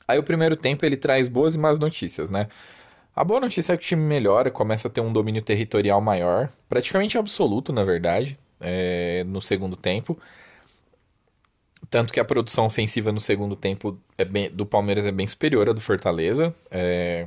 Aí 0.07 0.17
o 0.17 0.23
primeiro 0.23 0.55
tempo 0.55 0.85
ele 0.85 0.97
traz 0.97 1.27
boas 1.27 1.55
e 1.55 1.57
más 1.57 1.77
notícias, 1.79 2.29
né? 2.29 2.47
A 3.15 3.23
boa 3.23 3.39
notícia 3.39 3.73
é 3.73 3.77
que 3.77 3.83
o 3.83 3.87
time 3.87 4.03
melhora, 4.03 4.51
começa 4.51 4.87
a 4.87 4.91
ter 4.91 5.01
um 5.01 5.11
domínio 5.11 5.41
territorial 5.41 5.99
maior, 5.99 6.49
praticamente 6.69 7.17
absoluto, 7.17 7.73
na 7.73 7.83
verdade, 7.83 8.37
é, 8.61 9.23
no 9.25 9.41
segundo 9.41 9.75
tempo. 9.75 10.17
Tanto 11.89 12.11
que 12.11 12.19
a 12.19 12.25
produção 12.25 12.65
ofensiva 12.65 13.11
no 13.11 13.19
segundo 13.19 13.55
tempo 13.55 13.99
é 14.17 14.25
bem, 14.25 14.51
do 14.51 14.65
Palmeiras 14.65 15.05
é 15.05 15.11
bem 15.11 15.25
superior 15.25 15.69
à 15.69 15.73
do 15.73 15.81
Fortaleza. 15.81 16.53
É... 16.69 17.25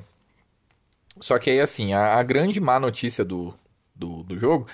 Só 1.21 1.39
que 1.39 1.51
aí, 1.51 1.61
assim, 1.61 1.93
a, 1.93 2.15
a 2.15 2.23
grande 2.23 2.61
má 2.61 2.79
notícia 2.79 3.25
do, 3.25 3.55
do, 3.95 4.23
do, 4.23 4.39
jogo 4.39 4.67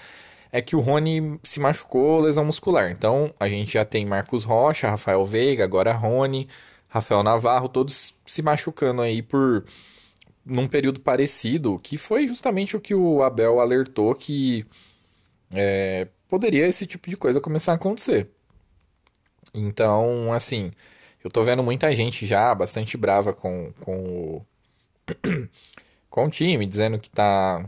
é 0.52 0.60
que 0.60 0.76
o 0.76 0.80
Rony 0.80 1.38
se 1.42 1.60
machucou 1.60 2.20
lesão 2.20 2.44
muscular. 2.44 2.90
Então, 2.90 3.32
a 3.38 3.48
gente 3.48 3.72
já 3.72 3.84
tem 3.84 4.04
Marcos 4.04 4.44
Rocha, 4.44 4.90
Rafael 4.90 5.24
Veiga, 5.24 5.64
agora 5.64 5.92
Rony. 5.92 6.48
Rafael 6.96 7.22
Navarro, 7.22 7.68
todos 7.68 8.14
se 8.26 8.42
machucando 8.42 9.02
aí 9.02 9.22
por 9.22 9.64
num 10.44 10.68
período 10.68 11.00
parecido, 11.00 11.78
que 11.80 11.98
foi 11.98 12.26
justamente 12.26 12.76
o 12.76 12.80
que 12.80 12.94
o 12.94 13.22
Abel 13.22 13.60
alertou 13.60 14.14
que 14.14 14.64
é, 15.52 16.08
poderia 16.28 16.66
esse 16.66 16.86
tipo 16.86 17.10
de 17.10 17.16
coisa 17.16 17.40
começar 17.40 17.72
a 17.72 17.74
acontecer. 17.76 18.30
Então, 19.54 20.32
assim, 20.32 20.70
eu 21.24 21.30
tô 21.30 21.42
vendo 21.42 21.62
muita 21.62 21.94
gente 21.94 22.26
já 22.26 22.54
bastante 22.54 22.96
brava 22.96 23.32
com, 23.32 23.72
com 23.80 23.96
o 23.96 24.46
com 26.10 26.26
o 26.26 26.30
time, 26.30 26.66
dizendo 26.66 26.98
que 26.98 27.10
tá 27.10 27.64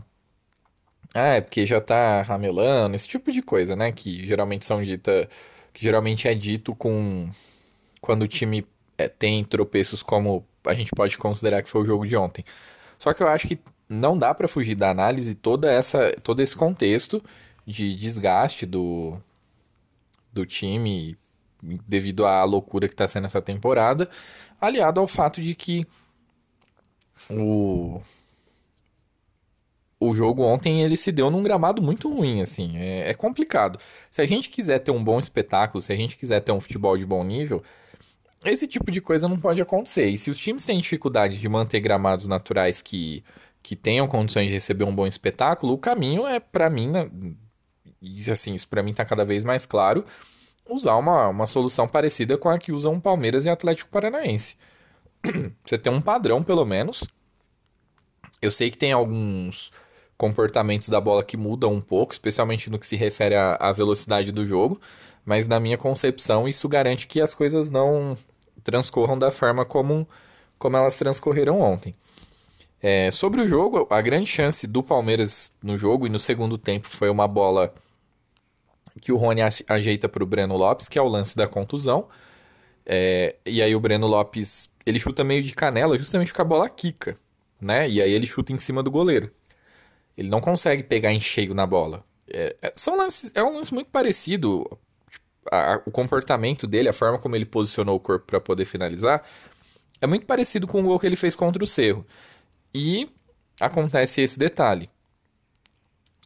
ah, 1.13 1.35
é 1.35 1.41
porque 1.41 1.65
já 1.65 1.81
tá 1.81 2.21
ramelando, 2.21 2.95
esse 2.95 3.07
tipo 3.07 3.31
de 3.31 3.41
coisa, 3.41 3.75
né, 3.75 3.91
que 3.91 4.25
geralmente 4.27 4.65
são 4.65 4.83
dita 4.83 5.27
que 5.73 5.83
geralmente 5.83 6.27
é 6.27 6.33
dito 6.35 6.75
com 6.75 7.29
quando 8.01 8.23
o 8.23 8.27
time 8.27 8.65
é, 8.99 9.07
tem 9.07 9.45
tropeços 9.45 10.03
como 10.03 10.45
a 10.65 10.73
gente 10.73 10.91
pode 10.91 11.17
considerar 11.17 11.63
que 11.63 11.69
foi 11.69 11.81
o 11.81 11.85
jogo 11.85 12.05
de 12.05 12.17
ontem. 12.17 12.43
Só 12.97 13.13
que 13.13 13.23
eu 13.23 13.29
acho 13.29 13.47
que 13.47 13.57
não 13.87 14.17
dá 14.17 14.33
para 14.33 14.47
fugir 14.47 14.75
da 14.75 14.89
análise 14.89 15.33
toda 15.35 15.71
essa, 15.71 16.13
todo 16.21 16.41
esse 16.41 16.53
contexto 16.53 17.23
de 17.65 17.95
desgaste 17.95 18.65
do, 18.65 19.17
do 20.33 20.45
time 20.45 21.17
devido 21.87 22.25
à 22.25 22.43
loucura 22.43 22.89
que 22.89 22.93
está 22.93 23.07
sendo 23.07 23.25
essa 23.25 23.41
temporada, 23.41 24.09
aliado 24.59 24.99
ao 24.99 25.07
fato 25.07 25.41
de 25.41 25.55
que 25.55 25.87
o 27.29 28.01
o 30.01 30.15
jogo 30.15 30.43
ontem 30.43 30.81
ele 30.81 30.95
se 30.95 31.11
deu 31.11 31.29
num 31.29 31.43
gramado 31.43 31.81
muito 31.81 32.09
ruim, 32.09 32.41
assim, 32.41 32.77
é, 32.77 33.09
é 33.09 33.13
complicado. 33.13 33.77
Se 34.09 34.21
a 34.21 34.25
gente 34.25 34.49
quiser 34.49 34.79
ter 34.79 34.91
um 34.91 35.03
bom 35.03 35.19
espetáculo, 35.19 35.81
se 35.81 35.91
a 35.91 35.95
gente 35.95 36.17
quiser 36.17 36.41
ter 36.41 36.53
um 36.53 36.61
futebol 36.61 36.97
de 36.97 37.05
bom 37.05 37.21
nível, 37.21 37.61
esse 38.45 38.67
tipo 38.67 38.91
de 38.91 39.01
coisa 39.01 39.27
não 39.27 39.37
pode 39.37 39.61
acontecer. 39.61 40.07
E 40.07 40.17
se 40.17 40.31
os 40.31 40.37
times 40.37 40.65
têm 40.65 40.79
dificuldade 40.79 41.39
de 41.39 41.49
manter 41.49 41.79
gramados 41.79 42.27
naturais 42.27 42.81
que, 42.81 43.23
que 43.61 43.75
tenham 43.75 44.07
condições 44.07 44.47
de 44.47 44.53
receber 44.53 44.85
um 44.85 44.95
bom 44.95 45.05
espetáculo, 45.05 45.73
o 45.73 45.77
caminho 45.77 46.25
é, 46.25 46.39
para 46.39 46.69
mim, 46.69 46.89
né, 46.89 47.09
assim, 48.31 48.55
isso 48.55 48.67
para 48.67 48.81
mim 48.81 48.93
tá 48.93 49.03
cada 49.03 49.25
vez 49.25 49.43
mais 49.43 49.65
claro, 49.65 50.05
usar 50.69 50.95
uma, 50.95 51.27
uma 51.27 51.45
solução 51.45 51.87
parecida 51.87 52.37
com 52.37 52.49
a 52.49 52.57
que 52.57 52.71
usam 52.71 52.99
Palmeiras 52.99 53.45
e 53.45 53.49
Atlético 53.49 53.89
Paranaense. 53.89 54.55
Você 55.65 55.77
tem 55.77 55.91
um 55.91 56.01
padrão, 56.01 56.43
pelo 56.43 56.65
menos. 56.65 57.03
Eu 58.41 58.51
sei 58.51 58.71
que 58.71 58.77
tem 58.77 58.93
alguns 58.93 59.71
comportamentos 60.17 60.87
da 60.87 61.01
bola 61.01 61.23
que 61.23 61.35
mudam 61.35 61.73
um 61.73 61.81
pouco, 61.81 62.13
especialmente 62.13 62.69
no 62.69 62.79
que 62.79 62.85
se 62.85 62.95
refere 62.95 63.35
à 63.35 63.71
velocidade 63.71 64.31
do 64.31 64.45
jogo 64.45 64.79
mas 65.29 65.47
na 65.47 65.59
minha 65.59 65.77
concepção 65.77 66.47
isso 66.47 66.67
garante 66.67 67.05
que 67.05 67.21
as 67.21 67.35
coisas 67.35 67.69
não 67.69 68.17
transcorram 68.63 69.15
da 69.15 69.29
forma 69.29 69.63
como, 69.63 70.07
como 70.57 70.75
elas 70.75 70.97
transcorreram 70.97 71.61
ontem. 71.61 71.93
É, 72.81 73.11
sobre 73.11 73.39
o 73.39 73.47
jogo, 73.47 73.85
a 73.91 74.01
grande 74.01 74.27
chance 74.27 74.65
do 74.65 74.81
Palmeiras 74.81 75.51
no 75.63 75.77
jogo 75.77 76.07
e 76.07 76.09
no 76.09 76.17
segundo 76.17 76.57
tempo 76.57 76.87
foi 76.87 77.11
uma 77.11 77.27
bola 77.27 77.71
que 78.99 79.11
o 79.11 79.17
Rony 79.17 79.41
ajeita 79.67 80.09
para 80.09 80.23
o 80.23 80.25
Breno 80.25 80.57
Lopes, 80.57 80.87
que 80.87 80.97
é 80.97 81.01
o 81.01 81.07
lance 81.07 81.37
da 81.37 81.47
contusão. 81.47 82.07
É, 82.83 83.35
e 83.45 83.61
aí 83.61 83.75
o 83.75 83.79
Breno 83.79 84.07
Lopes 84.07 84.73
ele 84.83 84.99
chuta 84.99 85.23
meio 85.23 85.43
de 85.43 85.53
canela 85.53 85.95
justamente 85.95 86.33
com 86.33 86.41
a 86.41 86.45
bola 86.45 86.67
quica, 86.67 87.15
né? 87.61 87.87
E 87.87 88.01
aí 88.01 88.11
ele 88.11 88.25
chuta 88.25 88.51
em 88.51 88.57
cima 88.57 88.81
do 88.81 88.89
goleiro. 88.89 89.31
Ele 90.17 90.27
não 90.27 90.41
consegue 90.41 90.81
pegar 90.81 91.13
em 91.13 91.19
cheio 91.19 91.53
na 91.53 91.67
bola. 91.67 92.03
É, 92.27 92.55
é 92.63 92.73
são 92.75 92.97
lances, 92.97 93.31
é 93.35 93.43
um 93.43 93.53
lance 93.53 93.71
muito 93.71 93.91
parecido 93.91 94.67
a, 95.51 95.81
o 95.85 95.91
comportamento 95.91 96.67
dele, 96.67 96.89
a 96.89 96.93
forma 96.93 97.17
como 97.17 97.35
ele 97.35 97.45
posicionou 97.45 97.95
o 97.95 97.99
corpo 97.99 98.25
para 98.25 98.39
poder 98.39 98.65
finalizar, 98.65 99.23
é 100.01 100.07
muito 100.07 100.25
parecido 100.25 100.67
com 100.67 100.81
o 100.81 100.83
gol 100.83 100.99
que 100.99 101.05
ele 101.05 101.15
fez 101.15 101.35
contra 101.35 101.63
o 101.63 101.67
Cerro. 101.67 102.05
E 102.73 103.09
acontece 103.59 104.21
esse 104.21 104.37
detalhe. 104.37 104.89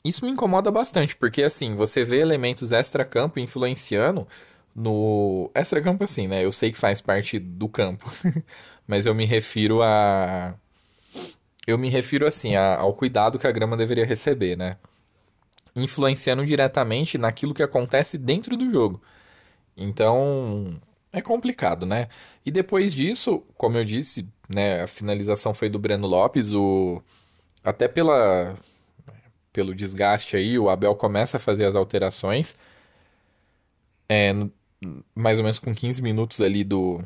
Isso 0.06 0.26
me 0.26 0.32
incomoda 0.32 0.70
bastante, 0.70 1.16
porque 1.16 1.42
assim, 1.44 1.76
você 1.76 2.04
vê 2.04 2.20
elementos 2.20 2.72
extra-campo 2.72 3.40
influenciando 3.40 4.28
no. 4.76 5.50
Extra-campo, 5.56 6.04
assim, 6.04 6.28
né? 6.28 6.44
Eu 6.44 6.52
sei 6.52 6.72
que 6.72 6.78
faz 6.78 7.00
parte 7.02 7.40
do 7.40 7.70
campo, 7.70 8.12
mas 8.88 9.06
eu 9.06 9.16
me 9.16 9.26
refiro 9.26 9.82
a. 9.82 10.56
Eu 11.66 11.78
me 11.78 11.90
refiro, 11.90 12.28
assim, 12.28 12.56
a, 12.56 12.76
ao 12.76 12.94
cuidado 12.94 13.40
que 13.40 13.48
a 13.48 13.52
grama 13.52 13.78
deveria 13.78 14.06
receber, 14.06 14.58
né? 14.58 14.78
Influenciando 15.76 16.46
diretamente 16.46 17.18
naquilo 17.18 17.54
que 17.54 17.64
acontece 17.64 18.18
dentro 18.18 18.56
do 18.58 18.70
jogo. 18.72 19.02
Então, 19.76 20.80
é 21.12 21.22
complicado, 21.22 21.86
né? 21.86 22.08
E 22.46 22.52
depois 22.52 22.94
disso, 22.94 23.44
como 23.58 23.78
eu 23.78 23.86
disse, 23.86 24.28
né, 24.50 24.82
a 24.84 24.88
finalização 24.88 25.54
foi 25.54 25.70
do 25.70 25.80
Breno 25.80 26.08
Lopes, 26.08 26.54
o 26.54 27.02
até 27.64 27.88
pela 27.88 28.56
pelo 29.54 29.76
desgaste 29.76 30.36
aí, 30.36 30.58
o 30.58 30.70
Abel 30.70 30.96
começa 30.96 31.38
a 31.38 31.40
fazer 31.40 31.66
as 31.66 31.76
alterações. 31.76 32.56
É, 34.10 34.34
mais 35.16 35.38
ou 35.38 35.44
menos 35.44 35.60
com 35.60 35.74
15 35.74 36.02
minutos 36.02 36.42
ali 36.42 36.64
do, 36.64 37.00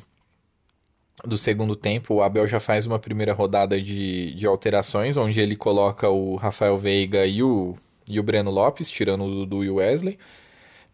do 1.26 1.38
segundo 1.38 1.76
tempo, 1.76 2.16
o 2.16 2.24
Abel 2.24 2.48
já 2.48 2.60
faz 2.60 2.86
uma 2.86 3.00
primeira 3.00 3.34
rodada 3.34 3.80
de, 3.82 4.34
de 4.34 4.48
alterações, 4.48 5.18
onde 5.18 5.40
ele 5.42 5.56
coloca 5.56 6.10
o 6.10 6.36
Rafael 6.36 6.78
Veiga 6.78 7.26
e 7.28 7.44
o, 7.44 7.76
e 8.10 8.20
o 8.20 8.24
Breno 8.24 8.52
Lopes, 8.52 8.90
tirando 8.90 9.24
o 9.24 9.30
Dudu 9.30 9.64
e 9.64 9.70
o 9.70 9.76
Wesley. 9.76 10.18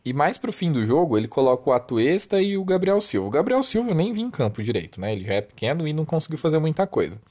E 0.06 0.12
mais 0.12 0.38
pro 0.38 0.52
fim 0.52 0.72
do 0.72 0.86
jogo, 0.86 1.18
ele 1.18 1.28
coloca 1.28 1.70
o 1.70 1.74
Atuesta 1.74 2.42
e 2.42 2.58
o 2.58 2.66
Gabriel 2.66 3.00
Silva. 3.00 3.28
O 3.28 3.32
Gabriel 3.32 3.64
Silva 3.64 3.94
nem 3.94 4.12
vinha 4.12 4.28
em 4.28 4.32
campo 4.32 4.62
direito, 4.62 5.00
né? 5.00 5.14
Ele 5.14 5.24
já 5.24 5.36
é 5.36 5.42
pequeno 5.42 5.88
e 5.88 5.94
não 5.94 6.06
conseguiu 6.06 6.38
fazer 6.38 6.60
muita 6.60 6.86
coisa. 6.86 7.22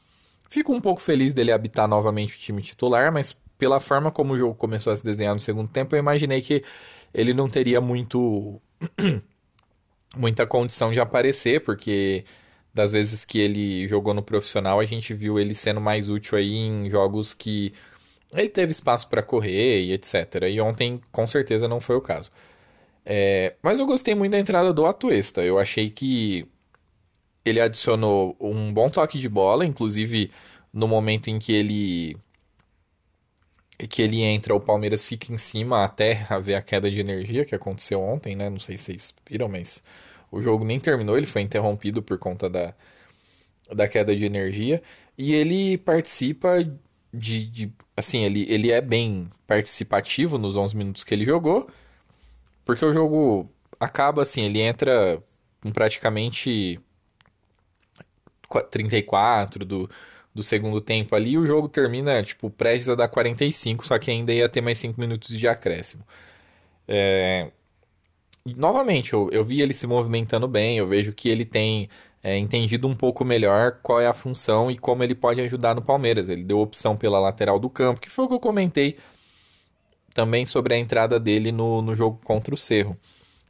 Fico 0.48 0.72
um 0.72 0.80
pouco 0.80 1.00
feliz 1.00 1.34
dele 1.34 1.52
habitar 1.52 1.86
novamente 1.86 2.36
o 2.36 2.38
time 2.38 2.62
titular, 2.62 3.12
mas 3.12 3.36
pela 3.58 3.78
forma 3.78 4.10
como 4.10 4.32
o 4.32 4.38
jogo 4.38 4.54
começou 4.54 4.92
a 4.92 4.96
se 4.96 5.04
desenhar 5.04 5.34
no 5.34 5.40
segundo 5.40 5.68
tempo, 5.68 5.94
eu 5.94 5.98
imaginei 5.98 6.40
que 6.40 6.64
ele 7.12 7.34
não 7.34 7.48
teria 7.48 7.80
muito 7.80 8.60
muita 10.16 10.46
condição 10.46 10.92
de 10.92 11.00
aparecer, 11.00 11.62
porque 11.62 12.24
das 12.74 12.92
vezes 12.92 13.24
que 13.24 13.38
ele 13.38 13.86
jogou 13.86 14.14
no 14.14 14.22
profissional, 14.22 14.80
a 14.80 14.84
gente 14.84 15.12
viu 15.12 15.38
ele 15.38 15.54
sendo 15.54 15.80
mais 15.80 16.08
útil 16.08 16.38
aí 16.38 16.54
em 16.54 16.88
jogos 16.88 17.34
que 17.34 17.72
ele 18.32 18.48
teve 18.48 18.72
espaço 18.72 19.08
para 19.08 19.22
correr 19.22 19.82
e 19.82 19.92
etc. 19.92 20.44
E 20.50 20.60
ontem, 20.60 21.00
com 21.10 21.26
certeza, 21.26 21.68
não 21.68 21.80
foi 21.80 21.96
o 21.96 22.00
caso. 22.00 22.30
É, 23.04 23.54
mas 23.62 23.78
eu 23.78 23.86
gostei 23.86 24.14
muito 24.14 24.32
da 24.32 24.38
entrada 24.38 24.72
do 24.72 24.86
Atuesta. 24.86 25.42
Eu 25.42 25.58
achei 25.58 25.90
que 25.90 26.46
ele 27.44 27.60
adicionou 27.60 28.36
um 28.40 28.72
bom 28.72 28.88
toque 28.88 29.18
de 29.18 29.28
bola, 29.28 29.66
inclusive 29.66 30.30
no 30.72 30.88
momento 30.88 31.28
em 31.28 31.38
que 31.38 31.52
ele 31.52 32.16
que 33.88 34.00
ele 34.02 34.22
entra, 34.22 34.54
o 34.54 34.60
Palmeiras 34.60 35.06
fica 35.06 35.32
em 35.32 35.38
cima 35.38 35.84
até 35.84 36.24
haver 36.30 36.54
a 36.54 36.62
queda 36.62 36.90
de 36.90 37.00
energia 37.00 37.44
que 37.44 37.54
aconteceu 37.54 38.00
ontem, 38.00 38.36
né? 38.36 38.48
Não 38.48 38.58
sei 38.58 38.78
se 38.78 38.84
vocês 38.84 39.14
viram, 39.28 39.48
mas 39.48 39.82
o 40.30 40.40
jogo 40.40 40.64
nem 40.64 40.78
terminou, 40.78 41.16
ele 41.16 41.26
foi 41.26 41.42
interrompido 41.42 42.02
por 42.02 42.18
conta 42.18 42.48
da, 42.48 42.74
da 43.74 43.88
queda 43.88 44.14
de 44.14 44.24
energia. 44.24 44.80
E 45.18 45.34
ele 45.34 45.78
participa 45.78 46.64
de, 47.12 47.44
de, 47.46 47.72
assim, 48.02 48.24
ele, 48.24 48.46
ele 48.48 48.70
é 48.70 48.80
bem 48.80 49.28
participativo 49.46 50.38
nos 50.38 50.56
11 50.56 50.76
minutos 50.76 51.04
que 51.04 51.14
ele 51.14 51.24
jogou, 51.24 51.68
porque 52.64 52.84
o 52.84 52.92
jogo 52.92 53.48
acaba 53.80 54.22
assim, 54.22 54.42
ele 54.42 54.60
entra 54.60 55.20
com 55.62 55.72
praticamente 55.72 56.80
34 58.70 59.64
do, 59.64 59.88
do 60.34 60.42
segundo 60.42 60.80
tempo 60.80 61.14
ali, 61.14 61.32
e 61.32 61.38
o 61.38 61.46
jogo 61.46 61.68
termina, 61.68 62.22
tipo, 62.22 62.50
prestes 62.50 62.88
a 62.88 62.94
dar 62.94 63.08
45, 63.08 63.86
só 63.86 63.98
que 63.98 64.10
ainda 64.10 64.32
ia 64.32 64.48
ter 64.48 64.60
mais 64.60 64.78
5 64.78 65.00
minutos 65.00 65.38
de 65.38 65.48
acréscimo. 65.48 66.04
É... 66.86 67.50
Novamente, 68.44 69.12
eu, 69.12 69.28
eu 69.32 69.44
vi 69.44 69.62
ele 69.62 69.72
se 69.72 69.86
movimentando 69.86 70.48
bem, 70.48 70.76
eu 70.76 70.86
vejo 70.86 71.12
que 71.12 71.28
ele 71.28 71.44
tem 71.44 71.88
é, 72.22 72.38
entendido 72.38 72.86
um 72.86 72.94
pouco 72.94 73.24
melhor 73.24 73.78
qual 73.82 74.00
é 74.00 74.06
a 74.06 74.12
função 74.12 74.70
e 74.70 74.78
como 74.78 75.02
ele 75.02 75.14
pode 75.14 75.40
ajudar 75.40 75.74
no 75.74 75.84
Palmeiras. 75.84 76.28
Ele 76.28 76.44
deu 76.44 76.60
opção 76.60 76.96
pela 76.96 77.18
lateral 77.18 77.58
do 77.58 77.68
campo, 77.68 78.00
que 78.00 78.10
foi 78.10 78.24
o 78.24 78.28
que 78.28 78.34
eu 78.34 78.40
comentei 78.40 78.96
também 80.14 80.46
sobre 80.46 80.74
a 80.74 80.78
entrada 80.78 81.18
dele 81.18 81.50
no, 81.50 81.82
no 81.82 81.96
jogo 81.96 82.20
contra 82.22 82.54
o 82.54 82.56
Cerro. 82.56 82.96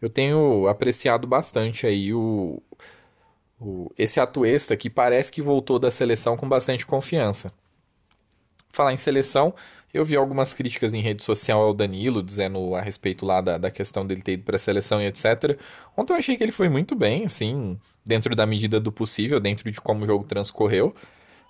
Eu 0.00 0.08
tenho 0.08 0.66
apreciado 0.68 1.26
bastante 1.26 1.86
aí 1.86 2.14
o, 2.14 2.62
o, 3.60 3.92
esse 3.98 4.18
Atuesta 4.18 4.76
que 4.76 4.88
parece 4.88 5.30
que 5.30 5.42
voltou 5.42 5.78
da 5.78 5.90
seleção 5.90 6.36
com 6.36 6.48
bastante 6.48 6.86
confiança. 6.86 7.52
Falar 8.68 8.92
em 8.92 8.96
seleção, 8.96 9.54
eu 9.92 10.04
vi 10.04 10.16
algumas 10.16 10.54
críticas 10.54 10.94
em 10.94 11.00
rede 11.00 11.22
social 11.22 11.60
ao 11.62 11.74
Danilo, 11.74 12.22
dizendo 12.22 12.74
a 12.74 12.80
respeito 12.80 13.26
lá 13.26 13.40
da, 13.40 13.58
da 13.58 13.70
questão 13.70 14.06
dele 14.06 14.22
ter 14.22 14.32
ido 14.32 14.44
para 14.44 14.56
a 14.56 14.58
seleção 14.58 15.02
e 15.02 15.06
etc. 15.06 15.58
Ontem 15.96 16.14
eu 16.14 16.16
achei 16.16 16.36
que 16.36 16.42
ele 16.42 16.52
foi 16.52 16.68
muito 16.68 16.94
bem, 16.94 17.24
assim, 17.24 17.78
dentro 18.04 18.34
da 18.34 18.46
medida 18.46 18.80
do 18.80 18.90
possível, 18.90 19.38
dentro 19.38 19.70
de 19.70 19.80
como 19.80 20.04
o 20.04 20.06
jogo 20.06 20.24
transcorreu. 20.24 20.94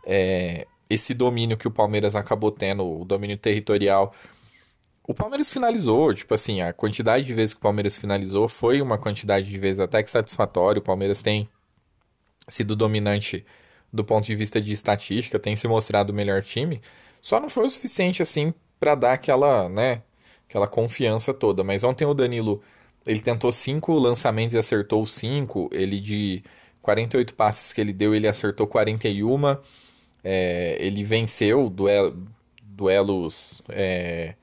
É, 0.05 0.67
esse 0.91 1.15
domínio 1.15 1.57
que 1.57 1.69
o 1.69 1.71
Palmeiras 1.71 2.17
acabou 2.17 2.51
tendo, 2.51 2.85
o 2.85 3.05
domínio 3.05 3.37
territorial. 3.39 4.13
O 5.07 5.15
Palmeiras 5.15 5.51
finalizou, 5.51 6.13
tipo 6.13 6.35
assim, 6.35 6.61
a 6.63 6.73
quantidade 6.73 7.25
de 7.25 7.35
vezes 7.35 7.55
que 7.55 7.61
o 7.61 7.63
Palmeiras 7.63 7.97
finalizou 7.97 8.49
foi 8.49 8.83
uma 8.83 8.99
quantidade 8.99 9.49
de 9.49 9.59
vezes 9.59 9.81
até 9.81 10.03
que 10.03 10.11
satisfatória. 10.11 10.81
O 10.81 10.83
Palmeiras 10.83 11.23
tem 11.23 11.45
sido 12.49 12.75
dominante 12.75 13.45
do 13.93 14.05
ponto 14.05 14.27
de 14.27 14.35
vista 14.35 14.61
de 14.61 14.73
estatística, 14.73 15.39
tem 15.39 15.55
se 15.55 15.69
mostrado 15.69 16.13
o 16.13 16.15
melhor 16.15 16.43
time. 16.43 16.81
Só 17.23 17.41
não 17.41 17.49
foi 17.49 17.65
o 17.65 17.71
suficiente 17.71 18.21
assim 18.21 18.53
para 18.81 18.97
dar 18.97 19.13
aquela, 19.13 19.69
né, 19.69 20.03
aquela 20.49 20.67
confiança 20.67 21.33
toda. 21.33 21.63
Mas 21.63 21.85
ontem 21.85 22.05
o 22.05 22.13
Danilo, 22.13 22.61
ele 23.07 23.21
tentou 23.21 23.53
cinco 23.53 23.95
lançamentos 23.95 24.55
e 24.55 24.59
acertou 24.59 25.07
cinco. 25.07 25.71
Ele 25.73 26.01
de 26.01 26.43
48 26.83 27.35
passes 27.35 27.73
que 27.73 27.81
ele 27.81 27.93
deu, 27.93 28.15
ele 28.15 28.27
acertou 28.27 28.67
41. 28.67 29.57
É, 30.25 30.77
ele 30.81 31.05
venceu 31.05 31.71
duel, 31.71 32.15
duelos, 32.63 33.63
é, 33.69 34.35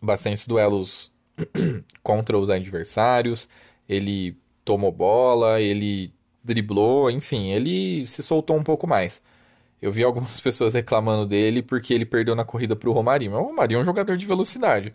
bastantes 0.00 0.46
duelos 0.46 1.12
contra 2.02 2.36
os 2.36 2.50
adversários. 2.50 3.48
Ele 3.88 4.36
tomou 4.64 4.90
bola, 4.90 5.60
ele 5.60 6.12
driblou, 6.42 7.10
enfim, 7.10 7.52
ele 7.52 8.04
se 8.06 8.22
soltou 8.22 8.56
um 8.56 8.64
pouco 8.64 8.86
mais. 8.86 9.22
Eu 9.82 9.90
vi 9.90 10.04
algumas 10.04 10.38
pessoas 10.40 10.74
reclamando 10.74 11.26
dele 11.26 11.62
porque 11.62 11.92
ele 11.92 12.06
perdeu 12.06 12.36
na 12.36 12.44
corrida 12.44 12.76
para 12.76 12.88
o 12.88 12.92
Romarinho. 12.92 13.32
Mas 13.32 13.40
o 13.40 13.44
Romarinho 13.44 13.78
é 13.78 13.80
um 13.82 13.84
jogador 13.84 14.16
de 14.16 14.24
velocidade. 14.24 14.94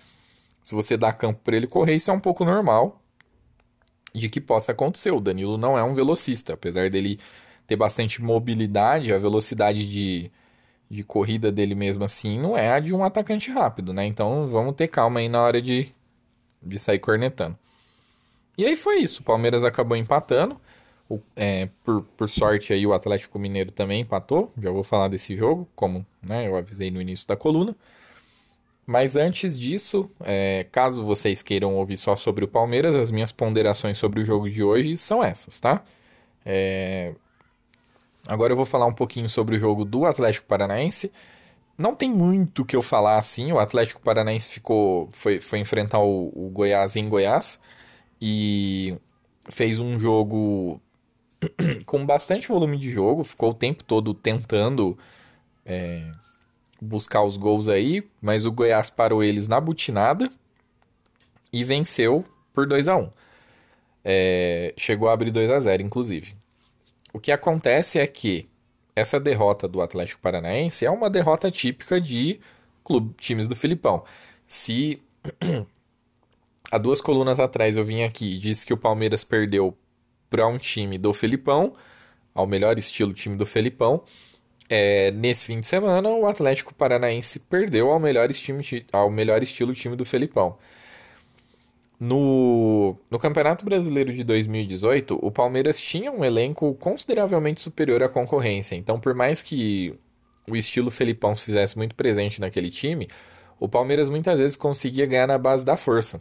Se 0.64 0.74
você 0.74 0.96
dá 0.98 1.12
campo 1.12 1.42
para 1.44 1.56
ele 1.56 1.68
correr, 1.68 1.96
isso 1.96 2.10
é 2.10 2.14
um 2.14 2.20
pouco 2.20 2.46
normal 2.46 3.02
de 4.16 4.30
que 4.30 4.42
possa 4.42 4.72
acontecer. 4.72 5.12
O 5.12 5.20
Danilo 5.20 5.58
não 5.58 5.78
é 5.78 5.84
um 5.84 5.94
velocista, 5.94 6.54
apesar 6.54 6.90
dele 6.90 7.20
ter 7.68 7.76
bastante 7.76 8.22
mobilidade, 8.22 9.14
a 9.14 9.18
velocidade 9.18 9.86
de, 9.86 10.32
de 10.90 11.04
corrida 11.04 11.52
dele 11.52 11.76
mesmo 11.76 12.04
assim 12.06 12.40
não 12.40 12.58
é 12.58 12.72
a 12.72 12.80
de 12.80 12.94
um 12.94 13.04
atacante 13.04 13.52
rápido, 13.52 13.94
né? 13.94 14.06
Então 14.06 14.48
vamos 14.48 14.74
ter 14.76 14.88
calma 14.88 15.20
aí 15.20 15.28
na 15.28 15.42
hora 15.42 15.62
de, 15.62 15.92
de 16.64 16.80
sair 16.80 17.00
cornetando. 17.00 17.58
E 18.58 18.66
aí 18.66 18.76
foi 18.76 19.00
isso. 19.00 19.22
O 19.22 19.24
Palmeiras 19.24 19.64
acabou 19.64 19.96
empatando. 19.96 20.60
O, 21.10 21.20
é, 21.36 21.70
por, 21.84 22.04
por 22.18 22.28
sorte 22.28 22.74
aí 22.74 22.86
o 22.86 22.94
Atlético 22.94 23.40
Mineiro 23.40 23.72
também 23.72 24.02
empatou. 24.02 24.52
Já 24.62 24.72
vou 24.72 24.84
falar 24.84 25.08
desse 25.08 25.38
jogo, 25.38 25.68
como 25.76 26.06
né, 26.22 26.48
eu 26.48 26.58
avisei 26.58 26.92
no 26.92 27.02
início 27.02 27.28
da 27.28 27.36
coluna. 27.36 27.76
Mas 28.86 29.18
antes 29.18 29.60
disso, 29.60 30.10
é, 30.22 30.66
caso 30.72 31.04
vocês 31.04 31.44
queiram 31.44 31.76
ouvir 31.76 31.98
só 31.98 32.16
sobre 32.16 32.46
o 32.46 32.48
Palmeiras, 32.48 32.96
as 32.96 33.12
minhas 33.12 33.34
ponderações 33.34 33.98
sobre 33.98 34.22
o 34.22 34.26
jogo 34.26 34.50
de 34.50 34.64
hoje 34.64 34.96
são 34.96 35.22
essas, 35.22 35.60
tá? 35.60 35.84
É... 36.46 37.14
Agora 38.26 38.54
eu 38.54 38.58
vou 38.58 38.66
falar 38.66 38.86
um 38.86 38.94
pouquinho 38.94 39.28
sobre 39.28 39.58
o 39.58 39.60
jogo 39.60 39.84
do 39.84 40.06
Atlético 40.06 40.48
Paranaense. 40.48 41.12
Não 41.78 41.94
tem 41.96 42.10
muito 42.10 42.66
que 42.66 42.76
eu 42.76 42.82
falar 42.82 43.18
assim. 43.18 43.52
O 43.52 43.60
Atlético 43.60 44.02
Paranaense 44.02 44.50
ficou, 44.50 45.10
foi, 45.12 45.40
foi 45.40 45.60
enfrentar 45.60 46.00
o, 46.00 46.32
o 46.34 46.50
Goiás 46.50 46.96
em 46.96 47.10
Goiás 47.10 47.60
e 48.22 48.96
fez 49.50 49.80
um 49.80 50.00
jogo 50.00 50.82
com 51.86 52.06
bastante 52.06 52.48
volume 52.48 52.78
de 52.78 52.92
jogo, 52.92 53.24
ficou 53.24 53.52
o 53.52 53.54
tempo 53.54 53.84
todo 53.84 54.14
tentando 54.14 54.98
é, 55.66 56.10
buscar 56.82 57.24
os 57.24 57.38
gols 57.38 57.68
aí, 57.68 58.04
mas 58.22 58.46
o 58.46 58.52
Goiás 58.52 58.90
parou 58.90 59.24
eles 59.24 59.48
na 59.48 59.60
butinada 59.60 60.30
e 61.52 61.64
venceu 61.64 62.24
por 62.54 62.68
2 62.68 62.88
a 62.88 62.98
1 62.98 63.10
é, 64.04 64.74
Chegou 64.78 65.10
a 65.10 65.14
abrir 65.14 65.32
2 65.32 65.50
a 65.52 65.60
0 65.60 65.84
inclusive. 65.84 66.34
O 67.14 67.20
que 67.20 67.32
acontece 67.32 68.00
é 68.00 68.08
que 68.08 68.50
essa 68.96 69.20
derrota 69.20 69.68
do 69.68 69.82
Atlético 69.82 70.22
Paranaense 70.22 70.86
é 70.86 70.90
uma 70.90 71.10
derrota 71.10 71.52
típica 71.52 72.02
de 72.02 72.40
clube, 72.84 73.14
times 73.20 73.48
do 73.48 73.56
Filipão. 73.56 74.04
Se 74.48 75.02
há 76.72 76.78
duas 76.78 77.02
colunas 77.02 77.40
atrás 77.40 77.78
eu 77.78 77.84
vim 77.84 78.04
aqui 78.04 78.36
e 78.36 78.38
disse 78.38 78.66
que 78.66 78.74
o 78.74 78.78
Palmeiras 78.78 79.24
perdeu 79.24 79.78
para 80.30 80.48
um 80.48 80.58
time 80.58 80.98
do 80.98 81.14
Felipão, 81.14 81.74
ao 82.34 82.46
melhor 82.46 82.78
estilo 82.78 83.14
time 83.14 83.36
do 83.36 83.46
Felipão. 83.46 84.02
É, 84.70 85.12
nesse 85.12 85.46
fim 85.46 85.60
de 85.60 85.68
semana, 85.68 86.10
o 86.10 86.28
Atlético 86.28 86.74
Paranaense 86.74 87.40
perdeu 87.40 87.90
ao 87.90 88.00
melhor, 88.00 88.30
estime, 88.30 88.64
ao 88.92 89.10
melhor 89.10 89.42
estilo 89.42 89.74
time 89.74 89.96
do 89.96 90.04
Felipão. 90.04 90.58
No, 92.00 92.96
no 93.10 93.18
Campeonato 93.18 93.66
Brasileiro 93.66 94.14
de 94.14 94.24
2018, 94.24 95.18
o 95.20 95.32
Palmeiras 95.32 95.82
tinha 95.82 96.12
um 96.12 96.24
elenco 96.24 96.76
consideravelmente 96.76 97.62
superior 97.62 98.04
à 98.04 98.10
concorrência. 98.10 98.76
Então, 98.76 99.00
por 99.00 99.16
mais 99.16 99.42
que 99.42 99.98
o 100.48 100.56
estilo 100.56 100.92
Felipão 100.92 101.34
se 101.34 101.46
fizesse 101.46 101.78
muito 101.78 101.96
presente 101.96 102.40
naquele 102.40 102.70
time, 102.70 103.08
o 103.60 103.68
Palmeiras 103.68 104.10
muitas 104.10 104.40
vezes 104.40 104.56
conseguia 104.56 105.08
ganhar 105.08 105.28
na 105.28 105.38
base 105.38 105.66
da 105.66 105.76
força 105.76 106.20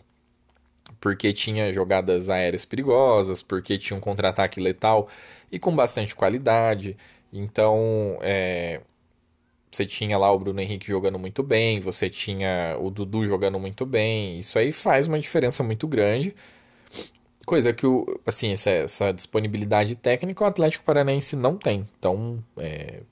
porque 1.06 1.32
tinha 1.32 1.72
jogadas 1.72 2.28
aéreas 2.28 2.64
perigosas, 2.64 3.40
porque 3.40 3.78
tinha 3.78 3.96
um 3.96 4.00
contra-ataque 4.00 4.58
letal 4.58 5.08
e 5.52 5.56
com 5.56 5.72
bastante 5.72 6.16
qualidade. 6.16 6.96
Então, 7.32 8.18
é, 8.22 8.80
você 9.70 9.86
tinha 9.86 10.18
lá 10.18 10.32
o 10.32 10.38
Bruno 10.40 10.60
Henrique 10.60 10.88
jogando 10.88 11.16
muito 11.16 11.44
bem, 11.44 11.78
você 11.78 12.10
tinha 12.10 12.76
o 12.80 12.90
Dudu 12.90 13.24
jogando 13.24 13.56
muito 13.60 13.86
bem. 13.86 14.36
Isso 14.36 14.58
aí 14.58 14.72
faz 14.72 15.06
uma 15.06 15.20
diferença 15.20 15.62
muito 15.62 15.86
grande. 15.86 16.34
Coisa 17.46 17.72
que, 17.72 17.86
o, 17.86 18.20
assim, 18.26 18.50
essa, 18.50 18.70
essa 18.70 19.12
disponibilidade 19.12 19.94
técnica 19.94 20.42
o 20.42 20.46
Atlético 20.48 20.84
Paranaense 20.84 21.36
não 21.36 21.56
tem. 21.56 21.86
Então, 22.00 22.42
é, 22.56 23.02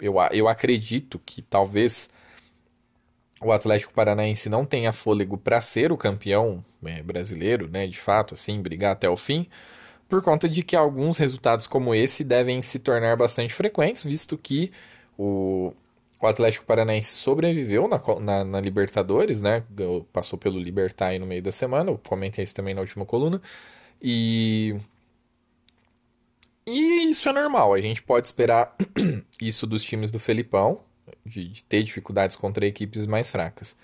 eu, 0.00 0.14
eu 0.32 0.48
acredito 0.48 1.20
que 1.24 1.40
talvez 1.40 2.10
o 3.44 3.52
Atlético 3.52 3.92
Paranaense 3.92 4.48
não 4.48 4.64
tenha 4.64 4.92
fôlego 4.92 5.36
para 5.36 5.60
ser 5.60 5.92
o 5.92 5.96
campeão 5.96 6.64
é, 6.84 7.02
brasileiro, 7.02 7.68
né, 7.68 7.86
de 7.86 7.98
fato, 7.98 8.34
assim, 8.34 8.60
brigar 8.62 8.92
até 8.92 9.08
o 9.08 9.16
fim, 9.16 9.46
por 10.08 10.22
conta 10.22 10.48
de 10.48 10.62
que 10.62 10.74
alguns 10.74 11.18
resultados 11.18 11.66
como 11.66 11.94
esse 11.94 12.24
devem 12.24 12.62
se 12.62 12.78
tornar 12.78 13.16
bastante 13.16 13.52
frequentes, 13.52 14.04
visto 14.04 14.38
que 14.38 14.72
o, 15.18 15.72
o 16.20 16.26
Atlético 16.26 16.64
Paranaense 16.64 17.14
sobreviveu 17.14 17.88
na, 17.88 18.00
na, 18.20 18.44
na, 18.44 18.60
Libertadores, 18.60 19.42
né, 19.42 19.62
passou 20.12 20.38
pelo 20.38 20.58
Libertar 20.58 21.18
no 21.18 21.26
meio 21.26 21.42
da 21.42 21.52
semana, 21.52 21.90
eu 21.90 22.00
comentei 22.08 22.44
isso 22.44 22.54
também 22.54 22.74
na 22.74 22.80
última 22.80 23.04
coluna, 23.04 23.40
e 24.02 24.76
E 26.66 27.10
isso 27.10 27.28
é 27.28 27.32
normal, 27.32 27.74
a 27.74 27.80
gente 27.80 28.02
pode 28.02 28.26
esperar 28.26 28.74
isso 29.40 29.66
dos 29.66 29.84
times 29.84 30.10
do 30.10 30.18
Felipão, 30.18 30.80
de, 31.24 31.48
de 31.48 31.64
ter 31.64 31.82
dificuldades 31.82 32.36
contra 32.36 32.66
equipes 32.66 33.06
mais 33.06 33.30
fracas. 33.30 33.76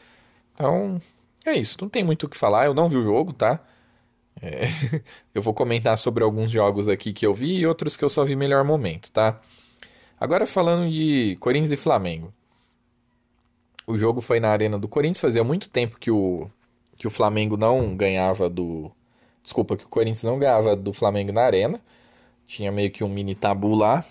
Então, 0.54 1.00
é 1.44 1.54
isso, 1.54 1.76
não 1.80 1.88
tem 1.88 2.04
muito 2.04 2.26
o 2.26 2.28
que 2.28 2.36
falar, 2.36 2.66
eu 2.66 2.74
não 2.74 2.88
vi 2.88 2.96
o 2.96 3.02
jogo, 3.02 3.32
tá? 3.32 3.60
É, 4.40 4.64
eu 5.34 5.42
vou 5.42 5.54
comentar 5.54 5.96
sobre 5.98 6.24
alguns 6.24 6.50
jogos 6.50 6.88
aqui 6.88 7.12
que 7.12 7.26
eu 7.26 7.34
vi 7.34 7.58
e 7.58 7.66
outros 7.66 7.96
que 7.96 8.04
eu 8.04 8.08
só 8.08 8.24
vi 8.24 8.36
melhor 8.36 8.64
momento, 8.64 9.10
tá? 9.10 9.40
Agora 10.18 10.46
falando 10.46 10.90
de 10.90 11.36
Corinthians 11.40 11.72
e 11.72 11.76
Flamengo. 11.76 12.32
O 13.86 13.96
jogo 13.96 14.20
foi 14.20 14.38
na 14.38 14.50
arena 14.50 14.78
do 14.78 14.86
Corinthians, 14.86 15.20
fazia 15.20 15.42
muito 15.42 15.68
tempo 15.68 15.98
que 15.98 16.10
o, 16.10 16.48
que 16.96 17.06
o 17.06 17.10
Flamengo 17.10 17.56
não 17.56 17.96
ganhava 17.96 18.48
do. 18.50 18.90
Desculpa, 19.42 19.76
que 19.76 19.84
o 19.84 19.88
Corinthians 19.88 20.22
não 20.22 20.38
ganhava 20.38 20.76
do 20.76 20.92
Flamengo 20.92 21.32
na 21.32 21.42
arena. 21.42 21.80
Tinha 22.46 22.70
meio 22.70 22.90
que 22.90 23.02
um 23.02 23.08
mini 23.08 23.34
tabu 23.34 23.74
lá. 23.74 24.04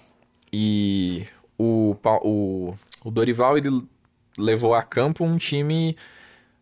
E 0.51 1.27
o, 1.57 1.95
o, 2.23 2.73
o 3.03 3.11
Dorival 3.11 3.57
ele 3.57 3.69
levou 4.37 4.73
a 4.73 4.83
campo 4.83 5.23
um 5.23 5.37
time 5.37 5.95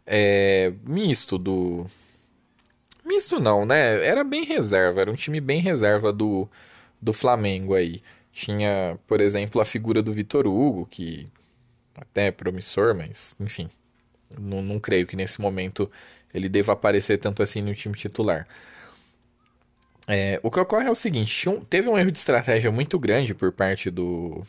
é, 0.06 0.74
misto 0.88 1.38
do. 1.38 1.86
Misto 3.06 3.40
não, 3.40 3.66
né? 3.66 4.06
Era 4.06 4.24
bem 4.24 4.44
reserva, 4.44 5.02
era 5.02 5.12
um 5.12 5.16
time 5.16 5.40
bem 5.40 5.62
reserva 5.62 6.12
do, 6.12 6.50
do 7.02 7.14
Flamengo 7.14 7.74
aí. 7.74 8.02
Tinha, 8.32 9.00
por 9.08 9.22
exemplo, 9.22 9.62
a 9.62 9.66
figura 9.66 10.02
do 10.02 10.14
Vitor 10.14 10.46
Hugo, 10.46 10.86
que 10.86 11.28
até 11.96 12.28
é 12.28 12.32
promissor, 12.32 12.96
mas 12.96 13.36
enfim. 13.40 13.70
Não, 14.38 14.62
não 14.62 14.80
creio 14.80 15.08
que 15.08 15.16
nesse 15.16 15.40
momento 15.40 15.90
ele 16.34 16.50
deva 16.50 16.74
aparecer 16.74 17.18
tanto 17.18 17.42
assim 17.42 17.62
no 17.62 17.74
time 17.74 17.96
titular. 17.96 18.48
É, 20.08 20.40
o 20.44 20.52
que 20.52 20.60
ocorre 20.60 20.88
é 20.88 20.92
o 20.92 20.96
seguinte: 20.96 21.46
teve 21.70 21.90
um 21.90 21.98
erro 21.98 22.12
de 22.12 22.18
estratégia 22.18 22.72
muito 22.72 23.00
grande 23.00 23.34
por 23.34 23.52
parte 23.52 23.90
do, 23.90 24.44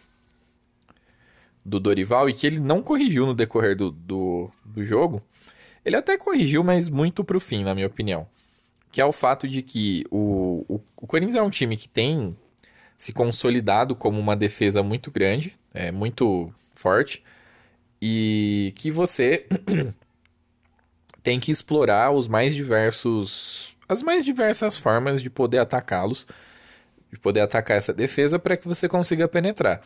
do 1.69 1.79
Dorival 1.79 2.29
e 2.29 2.35
que 2.35 2.47
ele 2.47 2.59
não 2.59 2.83
corrigiu 2.83 3.27
no 3.27 3.35
decorrer 3.35 3.77
do, 3.77 3.91
do, 3.91 4.51
do 4.65 4.85
jogo. 4.85 5.23
Ele 5.85 5.97
até 5.97 6.17
corrigiu, 6.17 6.65
mas 6.65 6.89
muito 6.89 7.23
pro 7.23 7.39
fim, 7.39 7.63
na 7.63 7.75
minha 7.75 7.87
opinião. 7.87 8.27
Que 8.91 9.01
é 9.01 9.05
o 9.05 9.13
fato 9.13 9.47
de 9.47 9.63
que 9.63 10.05
o, 10.11 10.65
o, 10.69 10.81
o 10.97 11.07
Corinthians 11.07 11.35
é 11.35 11.43
um 11.43 11.51
time 11.51 11.77
que 11.77 11.89
tem 11.89 12.37
se 12.97 13.13
consolidado 13.13 13.95
como 13.95 14.19
uma 14.19 14.35
defesa 14.35 14.83
muito 14.83 15.11
grande, 15.11 15.55
é 15.73 15.93
muito 15.93 16.53
forte, 16.75 17.23
e 18.03 18.73
que 18.77 18.91
você 18.91 19.47
tem 21.23 21.39
que 21.39 21.53
explorar 21.53 22.11
os 22.11 22.27
mais 22.27 22.55
diversos 22.55 23.77
as 23.89 24.03
mais 24.03 24.25
diversas 24.25 24.79
formas 24.79 25.23
de 25.23 25.31
poder 25.31 25.59
atacá-los, 25.59 26.27
de 27.11 27.19
poder 27.19 27.41
atacar 27.41 27.77
essa 27.77 27.93
defesa 27.93 28.39
para 28.39 28.57
que 28.57 28.69
você 28.69 28.87
consiga 28.87 29.27
penetrar. 29.27 29.81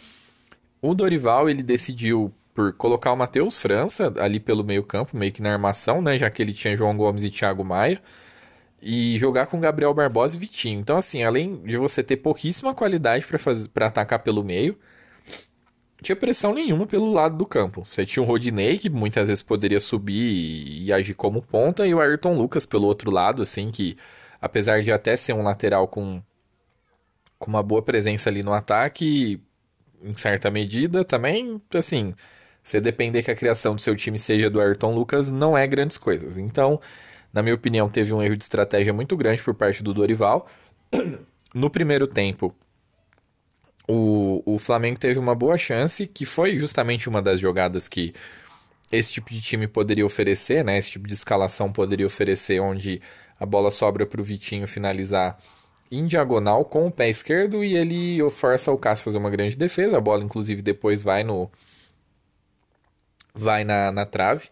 O 0.83 0.95
Dorival 0.95 1.49
ele 1.49 1.63
decidiu 1.63 2.33
por 2.53 2.73
colocar 2.75 3.13
o 3.13 3.17
Matheus 3.17 3.59
França 3.59 4.13
ali 4.19 4.39
pelo 4.39 4.63
meio-campo, 4.63 5.17
meio 5.17 5.33
que 5.33 5.41
na 5.41 5.53
armação, 5.53 6.03
né, 6.03 6.19
já 6.19 6.29
que 6.29 6.43
ele 6.43 6.53
tinha 6.53 6.77
João 6.77 6.97
Gomes 6.97 7.25
e 7.25 7.31
Thiago 7.31 7.65
Maia 7.65 8.01
e 8.83 9.17
jogar 9.17 9.47
com 9.47 9.61
Gabriel 9.61 9.95
Barbosa 9.95 10.37
e 10.37 10.41
Vitinho. 10.41 10.81
Então, 10.81 10.97
assim, 10.97 11.23
além 11.23 11.63
de 11.63 11.77
você 11.77 12.03
ter 12.03 12.17
pouquíssima 12.17 12.75
qualidade 12.75 13.25
para 13.73 13.87
atacar 13.87 14.19
pelo 14.25 14.43
meio, 14.43 14.77
tinha 16.03 16.17
pressão 16.17 16.53
nenhuma 16.53 16.85
pelo 16.85 17.13
lado 17.13 17.37
do 17.37 17.47
campo. 17.47 17.85
Você 17.85 18.05
tinha 18.05 18.23
o 18.23 18.27
Rodinei, 18.27 18.79
que 18.79 18.91
muitas 18.91 19.29
vezes 19.29 19.41
poderia 19.41 19.79
subir 19.79 20.83
e, 20.83 20.93
agir 20.93 21.15
como 21.15 21.41
ponta, 21.41 21.87
e 21.87 21.95
o 21.95 22.01
Ayrton 22.01 22.35
Lucas 22.35 22.67
pelo 22.67 22.89
outro 22.89 23.09
lado, 23.09 23.41
assim, 23.41 23.71
que 23.71 23.97
apesar 24.41 24.83
de 24.83 24.91
até 24.91 25.15
ser 25.15 25.33
um 25.33 25.43
lateral 25.43 25.87
com, 25.87 26.21
com 27.39 27.49
uma 27.49 27.63
boa 27.63 27.83
presença 27.83 28.29
ali 28.29 28.43
no 28.43 28.53
ataque, 28.53 29.41
em 30.03 30.15
certa 30.15 30.51
medida 30.51 31.05
também, 31.05 31.61
assim, 31.75 32.15
você 32.63 32.81
depender 32.81 33.23
que 33.23 33.31
a 33.31 33.37
criação 33.37 33.75
do 33.75 33.81
seu 33.81 33.97
time 33.97 34.19
seja 34.19 34.49
do 34.49 34.61
Ayrton 34.61 34.95
Lucas, 34.95 35.31
não 35.31 35.57
é 35.57 35.67
grandes 35.67 35.99
coisas. 35.99 36.39
Então, 36.39 36.81
na 37.33 37.43
minha 37.43 37.55
opinião, 37.55 37.89
teve 37.89 38.13
um 38.13 38.23
erro 38.23 38.37
de 38.37 38.45
estratégia 38.45 38.93
muito 38.93 39.17
grande 39.17 39.43
por 39.43 39.55
parte 39.55 39.83
do 39.83 39.95
Dorival. 39.95 40.47
No 41.55 41.69
primeiro 41.69 42.07
tempo, 42.07 42.57
o, 43.87 44.43
o 44.47 44.59
Flamengo 44.59 44.99
teve 44.99 45.19
uma 45.19 45.35
boa 45.35 45.59
chance, 45.59 46.07
que 46.07 46.25
foi 46.25 46.57
justamente 46.57 47.11
uma 47.11 47.21
das 47.21 47.39
jogadas 47.39 47.87
que 47.87 48.15
esse 48.91 49.13
tipo 49.13 49.31
de 49.31 49.43
time 49.43 49.69
poderia 49.69 50.07
oferecer, 50.07 50.65
né? 50.65 50.79
Esse 50.79 50.93
tipo 50.93 51.07
de 51.07 51.13
escalação 51.13 51.71
poderia 51.71 52.07
oferecer, 52.07 52.59
onde 52.59 53.03
a 53.39 53.45
bola 53.45 53.71
sobra 53.71 54.07
para 54.07 54.19
o 54.19 54.25
Vitinho 54.25 54.67
finalizar 54.67 55.39
em 55.93 56.07
diagonal 56.07 56.65
com 56.65 56.87
o 56.87 56.91
pé 56.91 57.11
esquerdo 57.11 57.63
e 57.63 57.77
ele 57.77 58.19
força 58.31 58.73
o 58.73 58.79
Cássio 58.79 59.03
a 59.03 59.05
fazer 59.05 59.19
uma 59.19 59.31
grande 59.31 59.57
defesa. 59.57 59.99
A 59.99 60.01
bola, 60.01 60.25
inclusive, 60.25 60.63
depois 60.63 61.03
vai 61.03 61.23
no 61.23 61.51
vai 63.35 63.63
na, 63.63 63.93
na 63.93 64.07
trave. 64.07 64.49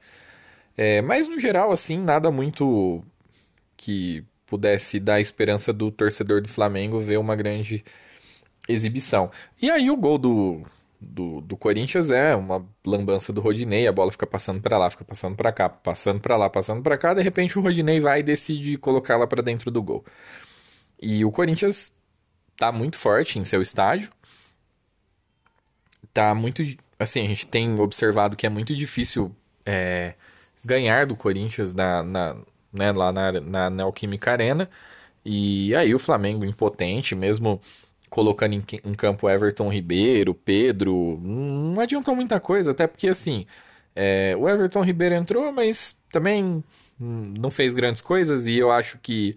É, 0.76 1.02
mas 1.02 1.26
no 1.26 1.40
geral, 1.40 1.72
assim, 1.72 1.98
nada 1.98 2.30
muito 2.30 3.02
que 3.76 4.22
pudesse 4.46 5.00
dar 5.00 5.20
esperança 5.20 5.72
do 5.72 5.90
torcedor 5.90 6.42
do 6.42 6.48
Flamengo 6.48 7.00
ver 7.00 7.18
uma 7.18 7.34
grande 7.36 7.84
exibição. 8.68 9.30
E 9.62 9.70
aí 9.70 9.90
o 9.90 9.96
gol 9.96 10.18
do, 10.18 10.62
do, 11.00 11.40
do 11.40 11.56
Corinthians 11.56 12.10
é 12.10 12.34
uma 12.36 12.66
lambança 12.86 13.32
do 13.32 13.40
Rodinei, 13.40 13.86
a 13.86 13.92
bola 13.92 14.12
fica 14.12 14.26
passando 14.26 14.60
para 14.60 14.76
lá, 14.76 14.90
fica 14.90 15.04
passando 15.04 15.36
para 15.36 15.52
cá, 15.52 15.68
passando 15.68 16.20
para 16.20 16.36
lá, 16.36 16.50
passando 16.50 16.82
para 16.82 16.98
cá, 16.98 17.14
de 17.14 17.22
repente 17.22 17.58
o 17.58 17.62
Rodinei 17.62 18.00
vai 18.00 18.20
e 18.20 18.22
decide 18.22 18.76
colocá-la 18.76 19.26
para 19.26 19.42
dentro 19.42 19.70
do 19.70 19.82
gol. 19.82 20.04
E 21.00 21.24
o 21.24 21.30
Corinthians 21.30 21.92
tá 22.56 22.70
muito 22.70 22.98
forte 22.98 23.38
em 23.38 23.44
seu 23.44 23.62
estádio. 23.62 24.10
Tá 26.12 26.34
muito, 26.34 26.62
assim, 26.98 27.24
a 27.24 27.28
gente 27.28 27.46
tem 27.46 27.78
observado 27.80 28.36
que 28.36 28.46
é 28.46 28.50
muito 28.50 28.74
difícil 28.74 29.34
é, 29.64 30.14
ganhar 30.64 31.06
do 31.06 31.16
Corinthians 31.16 31.72
na, 31.72 32.02
na, 32.02 32.36
né, 32.72 32.92
lá 32.92 33.12
na, 33.12 33.32
na 33.40 33.70
Neoquímica 33.70 34.32
Arena. 34.32 34.68
E 35.24 35.74
aí 35.74 35.94
o 35.94 35.98
Flamengo 35.98 36.44
impotente, 36.44 37.14
mesmo 37.14 37.60
colocando 38.08 38.54
em, 38.54 38.62
em, 38.84 38.94
campo 38.94 39.30
Everton 39.30 39.68
Ribeiro, 39.70 40.34
Pedro, 40.34 41.18
não 41.22 41.80
adiantou 41.80 42.14
muita 42.14 42.40
coisa, 42.40 42.72
até 42.72 42.86
porque 42.86 43.08
assim, 43.08 43.46
é, 43.94 44.34
o 44.36 44.48
Everton 44.48 44.82
Ribeiro 44.82 45.14
entrou, 45.14 45.52
mas 45.52 45.96
também 46.10 46.62
não 46.98 47.50
fez 47.50 47.74
grandes 47.74 48.02
coisas 48.02 48.46
e 48.46 48.56
eu 48.56 48.72
acho 48.72 48.98
que 48.98 49.36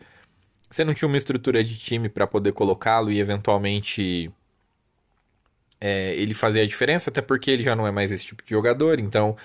você 0.73 0.83
não 0.83 0.93
tinha 0.93 1.07
uma 1.07 1.17
estrutura 1.17 1.63
de 1.63 1.77
time 1.77 2.09
para 2.09 2.27
poder 2.27 2.53
colocá-lo 2.53 3.12
e 3.12 3.19
eventualmente 3.19 4.31
é, 5.79 6.15
ele 6.15 6.33
fazer 6.33 6.62
a 6.62 6.67
diferença, 6.67 7.09
até 7.09 7.21
porque 7.21 7.51
ele 7.51 7.63
já 7.63 7.75
não 7.75 7.86
é 7.86 7.91
mais 7.91 8.12
esse 8.12 8.25
tipo 8.25 8.43
de 8.43 8.49
jogador, 8.49 8.99
então 8.99 9.36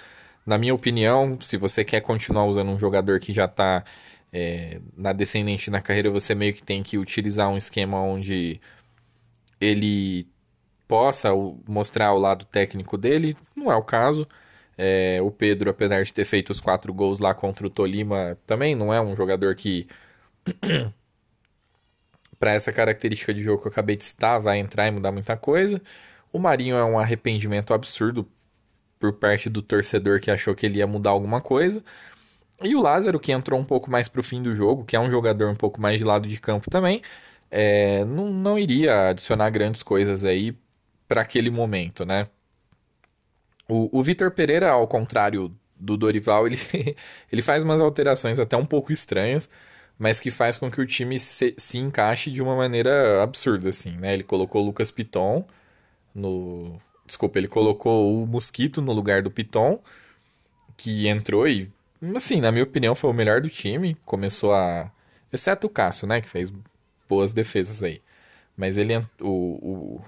na 0.48 0.56
minha 0.56 0.74
opinião, 0.74 1.38
se 1.42 1.58
você 1.58 1.84
quer 1.84 2.00
continuar 2.00 2.46
usando 2.46 2.70
um 2.70 2.78
jogador 2.78 3.20
que 3.20 3.34
já 3.34 3.44
está 3.44 3.84
é, 4.32 4.80
na 4.96 5.12
descendente 5.12 5.70
na 5.70 5.82
carreira, 5.82 6.10
você 6.10 6.34
meio 6.34 6.54
que 6.54 6.62
tem 6.62 6.82
que 6.82 6.96
utilizar 6.96 7.50
um 7.50 7.56
esquema 7.58 8.00
onde 8.00 8.58
ele 9.60 10.26
possa 10.86 11.30
mostrar 11.68 12.12
o 12.14 12.18
lado 12.18 12.46
técnico 12.46 12.96
dele. 12.96 13.36
Não 13.54 13.70
é 13.70 13.76
o 13.76 13.82
caso. 13.82 14.26
É, 14.76 15.20
o 15.22 15.30
Pedro, 15.30 15.68
apesar 15.70 16.02
de 16.02 16.12
ter 16.12 16.24
feito 16.24 16.50
os 16.50 16.60
quatro 16.60 16.94
gols 16.94 17.18
lá 17.18 17.34
contra 17.34 17.66
o 17.66 17.70
Tolima, 17.70 18.38
também 18.46 18.74
não 18.74 18.92
é 18.94 19.00
um 19.00 19.14
jogador 19.14 19.54
que, 19.54 19.86
para 22.38 22.53
essa 22.53 22.72
característica 22.72 23.35
de 23.35 23.42
jogo 23.42 23.62
que 23.62 23.68
eu 23.68 23.72
acabei 23.72 23.96
de 23.96 24.05
citar, 24.05 24.40
vai 24.40 24.59
entrar 24.59 24.87
e 24.87 24.90
mudar 24.90 25.12
muita 25.12 25.37
coisa. 25.37 25.81
O 26.33 26.38
Marinho 26.38 26.77
é 26.77 26.85
um 26.85 26.98
arrependimento 26.98 27.74
absurdo 27.74 28.29
por 28.98 29.12
parte 29.14 29.48
do 29.48 29.62
torcedor 29.62 30.20
que 30.20 30.31
achou 30.31 30.55
que 30.55 30.66
ele 30.66 30.79
ia 30.79 30.87
mudar 30.87 31.11
alguma 31.11 31.40
coisa. 31.40 31.83
E 32.62 32.74
o 32.74 32.83
Lázaro, 32.83 33.20
que 33.20 33.33
entrou 33.33 33.59
um 33.59 33.64
pouco 33.64 33.90
mais 33.90 34.09
para 34.09 34.20
o 34.20 34.24
fim 34.24 34.42
do 34.42 34.55
jogo, 34.55 34.85
que 34.85 34.96
é 34.96 35.01
um 35.01 35.11
jogador 35.11 35.48
um 35.48 35.55
pouco 35.55 35.81
mais 35.81 35.98
de 35.98 36.05
lado 36.05 36.29
de 36.29 36.40
campo 36.40 36.68
também, 36.70 37.03
é, 37.51 38.05
não, 38.05 38.31
não 38.33 38.59
iria 38.59 39.11
adicionar 39.11 39.51
grandes 39.51 39.83
coisas 39.83 40.24
aí 40.24 40.57
para 41.07 41.22
aquele 41.22 41.51
momento, 41.51 42.05
né? 42.05 42.24
O, 43.68 43.98
o 43.98 44.03
Vitor 44.03 44.31
Pereira, 44.31 44.70
ao 44.70 44.87
contrário 44.88 45.55
do 45.77 45.96
Dorival, 45.96 46.46
ele, 46.48 46.59
ele 47.31 47.42
faz 47.42 47.62
umas 47.62 47.81
alterações 47.81 48.40
até 48.40 48.57
um 48.57 48.66
pouco 48.66 48.92
estranhas, 48.92 49.48
mas 49.98 50.20
que 50.20 50.30
faz 50.30 50.56
com 50.56 50.70
que 50.70 50.80
o 50.80 50.87
time 50.87 51.18
se, 51.18 51.54
se 51.58 51.78
encaixe 51.78 52.30
de 52.30 52.42
uma 52.42 52.56
maneira 52.56 53.22
absurda, 53.22 53.68
assim, 53.68 53.92
né? 53.92 54.14
Ele 54.14 54.22
colocou 54.22 54.62
o 54.62 54.66
Lucas 54.66 54.90
Piton 54.90 55.44
no, 56.14 56.78
Desculpa, 57.08 57.38
ele 57.38 57.48
colocou 57.48 58.22
o 58.22 58.26
Mosquito 58.26 58.82
no 58.82 58.92
lugar 58.92 59.22
do 59.22 59.30
Piton, 59.30 59.80
que 60.76 61.08
entrou 61.08 61.48
e, 61.48 61.70
assim, 62.14 62.38
na 62.38 62.52
minha 62.52 62.64
opinião, 62.64 62.94
foi 62.94 63.08
o 63.08 63.14
melhor 63.14 63.40
do 63.40 63.48
time. 63.48 63.96
Começou 64.04 64.52
a. 64.52 64.92
Exceto 65.32 65.66
o 65.66 65.70
Cássio, 65.70 66.06
né? 66.06 66.20
Que 66.20 66.28
fez 66.28 66.52
boas 67.08 67.32
defesas 67.32 67.82
aí. 67.82 68.02
Mas 68.54 68.76
ele. 68.76 68.94
O, 69.22 69.26
o, 69.30 70.04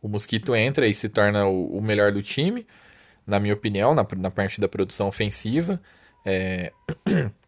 o 0.00 0.08
Mosquito 0.08 0.56
entra 0.56 0.88
e 0.88 0.94
se 0.94 1.10
torna 1.10 1.46
o, 1.46 1.76
o 1.76 1.82
melhor 1.82 2.12
do 2.12 2.22
time, 2.22 2.66
na 3.26 3.38
minha 3.38 3.52
opinião, 3.52 3.94
na, 3.94 4.06
na 4.16 4.30
parte 4.30 4.58
da 4.62 4.68
produção 4.68 5.06
ofensiva. 5.06 5.78
É... 6.24 6.72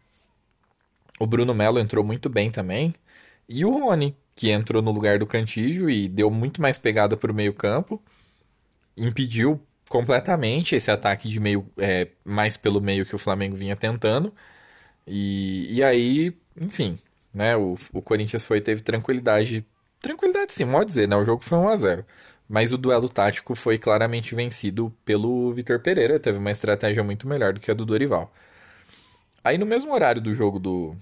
o 1.21 1.27
Bruno 1.27 1.53
Melo 1.53 1.79
entrou 1.79 2.03
muito 2.03 2.29
bem 2.29 2.49
também. 2.49 2.95
E 3.47 3.63
o 3.63 3.71
Rony, 3.71 4.15
que 4.35 4.49
entrou 4.49 4.81
no 4.81 4.91
lugar 4.91 5.19
do 5.19 5.27
Cantígio 5.27 5.89
e 5.89 6.07
deu 6.09 6.31
muito 6.31 6.61
mais 6.61 6.77
pegada 6.77 7.15
para 7.15 7.31
o 7.31 7.35
meio 7.35 7.53
campo, 7.53 8.01
impediu 8.97 9.61
completamente 9.89 10.75
esse 10.75 10.89
ataque 10.89 11.29
de 11.29 11.39
meio 11.39 11.67
é, 11.77 12.07
mais 12.25 12.57
pelo 12.57 12.81
meio 12.81 13.05
que 13.05 13.15
o 13.15 13.19
Flamengo 13.19 13.55
vinha 13.55 13.75
tentando. 13.75 14.33
E, 15.07 15.67
e 15.75 15.83
aí, 15.83 16.35
enfim, 16.59 16.97
né, 17.33 17.55
o, 17.57 17.75
o 17.93 18.01
Corinthians 18.01 18.45
foi 18.45 18.61
teve 18.61 18.81
tranquilidade, 18.81 19.65
tranquilidade 20.01 20.53
sim, 20.53 20.67
pode 20.69 20.85
dizer, 20.85 21.07
né, 21.07 21.15
o 21.15 21.23
jogo 21.25 21.43
foi 21.43 21.57
1 21.59 21.69
a 21.69 21.75
0. 21.75 22.05
Mas 22.49 22.73
o 22.73 22.77
duelo 22.77 23.09
tático 23.09 23.55
foi 23.55 23.77
claramente 23.77 24.35
vencido 24.35 24.93
pelo 25.05 25.53
Vitor 25.53 25.79
Pereira, 25.79 26.19
teve 26.19 26.37
uma 26.39 26.51
estratégia 26.51 27.03
muito 27.03 27.27
melhor 27.27 27.53
do 27.53 27.59
que 27.59 27.71
a 27.71 27.73
do 27.73 27.85
Dorival. 27.85 28.33
Aí 29.43 29.57
no 29.57 29.65
mesmo 29.65 29.93
horário 29.93 30.21
do 30.21 30.33
jogo 30.33 30.59
do, 30.59 30.95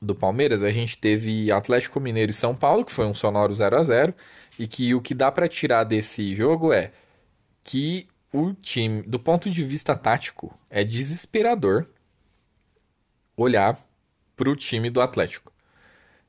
do 0.00 0.14
Palmeiras, 0.14 0.64
a 0.64 0.72
gente 0.72 0.96
teve 0.96 1.52
Atlético 1.52 2.00
Mineiro 2.00 2.30
e 2.30 2.34
São 2.34 2.54
Paulo, 2.54 2.84
que 2.84 2.92
foi 2.92 3.06
um 3.06 3.12
sonoro 3.12 3.54
0 3.54 3.78
a 3.78 3.82
0 3.82 4.14
e 4.58 4.66
que 4.66 4.94
o 4.94 5.00
que 5.00 5.14
dá 5.14 5.30
para 5.30 5.48
tirar 5.48 5.84
desse 5.84 6.34
jogo 6.34 6.72
é 6.72 6.92
que 7.62 8.08
o 8.32 8.54
time, 8.54 9.02
do 9.02 9.18
ponto 9.18 9.50
de 9.50 9.62
vista 9.64 9.94
tático, 9.94 10.56
é 10.70 10.84
desesperador 10.84 11.86
olhar 13.36 13.78
para 14.36 14.50
o 14.50 14.56
time 14.56 14.88
do 14.88 15.00
Atlético. 15.00 15.52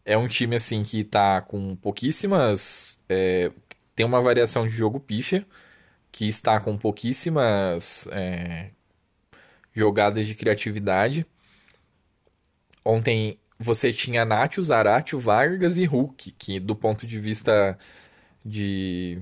É 0.03 0.17
um 0.17 0.27
time 0.27 0.55
assim 0.55 0.83
que 0.83 1.01
está 1.01 1.41
com 1.41 1.75
pouquíssimas. 1.75 2.99
É, 3.07 3.51
tem 3.95 4.05
uma 4.05 4.19
variação 4.19 4.67
de 4.67 4.73
jogo 4.73 4.99
pífia, 4.99 5.45
que 6.11 6.27
está 6.27 6.59
com 6.59 6.77
pouquíssimas 6.77 8.07
é, 8.11 8.71
jogadas 9.73 10.25
de 10.25 10.35
criatividade. 10.35 11.25
Ontem 12.83 13.37
você 13.61 13.93
tinha 13.93 14.25
Nacho, 14.25 14.63
Zaratio, 14.63 15.19
Vargas 15.19 15.77
e 15.77 15.85
Hulk, 15.85 16.31
que 16.31 16.59
do 16.59 16.75
ponto 16.75 17.05
de 17.05 17.19
vista 17.19 17.77
de. 18.45 19.19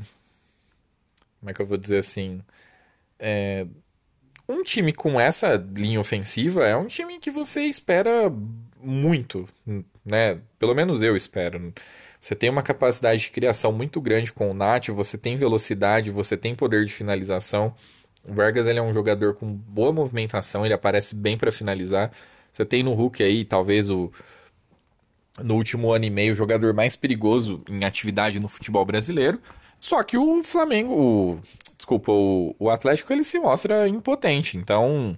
Como 1.39 1.49
é 1.49 1.53
que 1.53 1.61
eu 1.61 1.67
vou 1.67 1.77
dizer 1.77 1.99
assim? 1.99 2.41
É, 3.17 3.65
um 4.47 4.63
time 4.63 4.91
com 4.93 5.19
essa 5.19 5.55
linha 5.75 5.99
ofensiva 5.99 6.65
é 6.65 6.75
um 6.75 6.87
time 6.87 7.19
que 7.19 7.29
você 7.29 7.63
espera 7.63 8.33
muito, 8.81 9.45
né? 10.05 10.39
Pelo 10.57 10.73
menos 10.73 11.03
eu 11.03 11.15
espero. 11.15 11.73
Você 12.19 12.35
tem 12.35 12.49
uma 12.49 12.63
capacidade 12.63 13.21
de 13.21 13.31
criação 13.31 13.71
muito 13.71 14.01
grande 14.01 14.33
com 14.33 14.51
o 14.51 14.53
Nath, 14.53 14.87
você 14.89 15.17
tem 15.17 15.37
velocidade, 15.37 16.11
você 16.11 16.35
tem 16.35 16.55
poder 16.55 16.83
de 16.85 16.91
finalização. 16.91 17.73
O 18.23 18.33
Vargas 18.33 18.67
ele 18.67 18.79
é 18.79 18.81
um 18.81 18.93
jogador 18.93 19.35
com 19.35 19.53
boa 19.53 19.93
movimentação, 19.93 20.65
ele 20.65 20.73
aparece 20.73 21.15
bem 21.15 21.37
para 21.37 21.51
finalizar. 21.51 22.11
Você 22.51 22.65
tem 22.65 22.83
no 22.83 22.93
Hulk 22.93 23.23
aí, 23.23 23.45
talvez 23.45 23.89
o 23.89 24.11
no 25.41 25.55
último 25.55 25.91
ano 25.91 26.03
e 26.05 26.09
meio, 26.09 26.33
o 26.33 26.35
jogador 26.35 26.73
mais 26.73 26.95
perigoso 26.95 27.63
em 27.69 27.85
atividade 27.85 28.39
no 28.39 28.49
futebol 28.49 28.83
brasileiro. 28.85 29.41
Só 29.79 30.03
que 30.03 30.17
o 30.17 30.43
Flamengo, 30.43 30.93
o, 30.93 31.39
desculpa, 31.77 32.11
o, 32.11 32.53
o 32.59 32.69
Atlético 32.69 33.13
ele 33.13 33.23
se 33.23 33.39
mostra 33.39 33.87
impotente. 33.87 34.57
Então, 34.57 35.17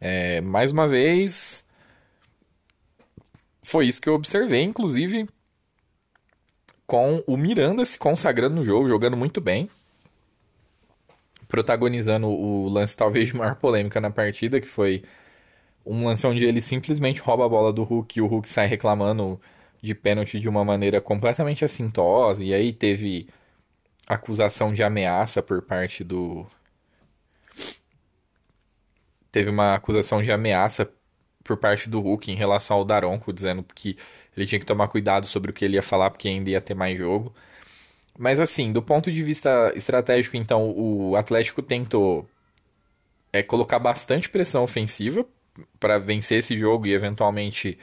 é, 0.00 0.40
mais 0.40 0.72
uma 0.72 0.88
vez, 0.88 1.64
foi 3.62 3.86
isso 3.86 4.00
que 4.00 4.08
eu 4.08 4.14
observei, 4.14 4.62
inclusive 4.62 5.26
com 6.86 7.22
o 7.26 7.36
Miranda 7.36 7.84
se 7.84 7.98
consagrando 7.98 8.56
no 8.56 8.64
jogo, 8.64 8.88
jogando 8.88 9.16
muito 9.16 9.40
bem 9.40 9.68
protagonizando 11.54 12.26
o 12.26 12.68
lance 12.68 12.96
talvez 12.96 13.28
de 13.28 13.36
maior 13.36 13.54
polêmica 13.54 14.00
na 14.00 14.10
partida, 14.10 14.60
que 14.60 14.66
foi 14.66 15.04
um 15.84 16.06
lance 16.06 16.26
onde 16.26 16.44
ele 16.44 16.60
simplesmente 16.60 17.20
rouba 17.20 17.46
a 17.46 17.48
bola 17.48 17.72
do 17.72 17.82
Hulk 17.82 18.18
e 18.18 18.22
o 18.22 18.26
Hulk 18.26 18.48
sai 18.48 18.66
reclamando 18.66 19.40
de 19.82 19.94
pênalti 19.94 20.40
de 20.40 20.48
uma 20.48 20.64
maneira 20.64 21.00
completamente 21.00 21.64
assintosa, 21.64 22.42
e 22.42 22.54
aí 22.54 22.72
teve 22.72 23.28
acusação 24.06 24.72
de 24.72 24.82
ameaça 24.82 25.42
por 25.42 25.62
parte 25.62 26.02
do. 26.02 26.46
Teve 29.30 29.50
uma 29.50 29.74
acusação 29.74 30.22
de 30.22 30.32
ameaça 30.32 30.90
por 31.42 31.56
parte 31.58 31.88
do 31.90 32.00
Hulk 32.00 32.30
em 32.30 32.34
relação 32.34 32.78
ao 32.78 32.84
Daronco, 32.84 33.32
dizendo 33.32 33.64
que 33.74 33.96
ele 34.36 34.46
tinha 34.46 34.58
que 34.58 34.66
tomar 34.66 34.88
cuidado 34.88 35.26
sobre 35.26 35.50
o 35.50 35.54
que 35.54 35.64
ele 35.64 35.74
ia 35.74 35.82
falar, 35.82 36.10
porque 36.10 36.28
ainda 36.28 36.50
ia 36.50 36.60
ter 36.60 36.74
mais 36.74 36.98
jogo. 36.98 37.34
Mas 38.18 38.40
assim, 38.40 38.72
do 38.72 38.82
ponto 38.82 39.12
de 39.12 39.22
vista 39.22 39.72
estratégico, 39.76 40.36
então, 40.36 40.72
o 40.76 41.16
Atlético 41.16 41.60
tentou 41.62 42.28
é, 43.32 43.42
colocar 43.42 43.78
bastante 43.78 44.30
pressão 44.30 44.62
ofensiva 44.62 45.26
para 45.78 45.98
vencer 45.98 46.38
esse 46.38 46.56
jogo 46.56 46.86
e 46.86 46.92
eventualmente 46.92 47.78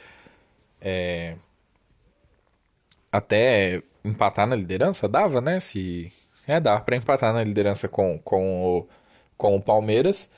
é, 0.81 1.35
até 3.11 3.81
empatar 4.03 4.47
na 4.47 4.55
liderança. 4.55 5.07
Dava, 5.07 5.41
né? 5.41 5.59
Se 5.59 6.11
é, 6.47 6.59
dá 6.59 6.79
para 6.79 6.95
empatar 6.95 7.33
na 7.33 7.43
liderança 7.43 7.87
com, 7.87 8.17
com, 8.19 8.63
o, 8.63 8.87
com 9.37 9.55
o 9.55 9.61
Palmeiras. 9.61 10.29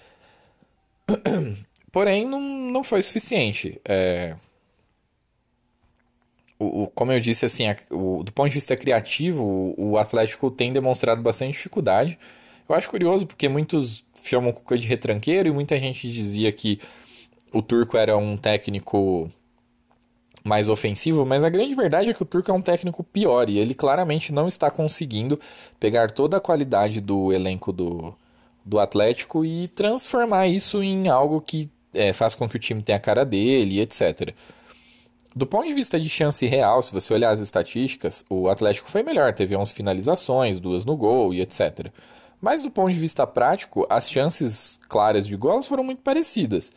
Porém, 1.92 2.26
não, 2.26 2.42
não 2.42 2.84
foi 2.84 3.02
suficiente. 3.02 3.80
É, 3.86 4.36
o, 6.60 6.88
como 6.88 7.12
eu 7.12 7.20
disse, 7.20 7.46
assim, 7.46 7.68
a, 7.68 7.76
o, 7.90 8.24
do 8.24 8.32
ponto 8.32 8.48
de 8.50 8.56
vista 8.56 8.76
criativo, 8.76 9.44
o, 9.44 9.92
o, 9.92 9.98
Atlético 9.98 10.50
tem 10.50 10.72
demonstrado 10.74 11.22
bastante 11.22 11.54
dificuldade. 11.54 12.18
Eu 12.68 12.76
acho 12.76 12.90
curioso 12.90 13.28
porque 13.28 13.50
muitos 13.50 14.04
chamam 14.24 14.52
o 14.52 14.54
Cuca 14.54 14.78
de 14.78 14.88
retranqueiro 14.88 15.50
e 15.50 15.52
muita 15.52 15.78
gente 15.78 16.10
dizia 16.10 16.52
que 16.52 16.80
o 17.54 17.62
Turco 17.62 17.96
era 17.96 18.18
um 18.18 18.36
técnico 18.36 19.30
mais 20.44 20.68
ofensivo, 20.68 21.26
mas 21.26 21.44
a 21.44 21.50
grande 21.50 21.74
verdade 21.74 22.10
é 22.10 22.14
que 22.14 22.22
o 22.22 22.26
Turco 22.26 22.52
é 22.52 22.54
um 22.54 22.62
técnico 22.62 23.04
pior 23.04 23.50
e 23.50 23.58
ele 23.58 23.74
claramente 23.74 24.34
não 24.34 24.48
está 24.48 24.70
conseguindo 24.70 25.40
pegar 25.80 26.12
toda 26.12 26.36
a 26.38 26.42
qualidade 26.42 27.00
do 27.00 27.32
elenco 27.32 27.72
do, 27.72 28.14
do 28.66 28.80
Atlético 28.80 29.46
e 29.46 29.70
transformar 29.70 30.48
isso 30.48 30.84
em 30.84 31.08
algo 31.08 31.40
que 31.40 31.70
é, 31.94 32.12
faz 32.12 32.36
com 32.36 32.50
que 32.50 32.58
o 32.58 32.60
time 32.60 32.82
tenha 32.82 32.98
a 32.98 33.02
cara 33.02 33.24
dele, 33.24 33.80
etc. 33.80 34.34
Do 35.34 35.48
ponto 35.48 35.66
de 35.66 35.74
vista 35.74 36.00
de 36.00 36.10
chance 36.10 36.46
real, 36.46 36.82
se 36.82 36.92
você 36.92 37.14
olhar 37.14 37.32
as 37.32 37.40
estatísticas, 37.40 38.26
o 38.30 38.50
Atlético 38.50 38.90
foi 38.90 39.02
melhor, 39.02 39.34
teve 39.34 39.56
11 39.56 39.74
finalizações, 39.74 40.60
duas 40.60 40.84
no 40.84 40.98
gol 40.98 41.34
e 41.34 41.42
etc. 41.42 41.88
Mas 42.42 42.62
do 42.62 42.70
ponto 42.70 42.92
de 42.92 43.00
vista 43.00 43.26
prático, 43.26 43.88
as 43.90 44.12
chances 44.12 44.80
claras 44.90 45.26
de 45.26 45.38
gols 45.38 45.68
foram 45.68 45.84
muito 45.84 46.02
parecidas. 46.02 46.74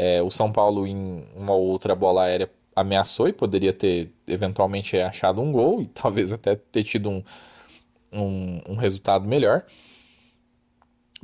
É, 0.00 0.22
o 0.22 0.30
São 0.30 0.52
Paulo, 0.52 0.86
em 0.86 1.24
uma 1.34 1.52
ou 1.54 1.66
outra 1.66 1.92
bola 1.92 2.22
aérea, 2.22 2.48
ameaçou 2.76 3.26
e 3.26 3.32
poderia 3.32 3.72
ter 3.72 4.12
eventualmente 4.28 4.96
achado 4.96 5.40
um 5.40 5.50
gol 5.50 5.82
e 5.82 5.86
talvez 5.92 6.30
até 6.30 6.54
ter 6.54 6.84
tido 6.84 7.10
um, 7.10 7.24
um, 8.12 8.60
um 8.68 8.76
resultado 8.76 9.26
melhor. 9.26 9.64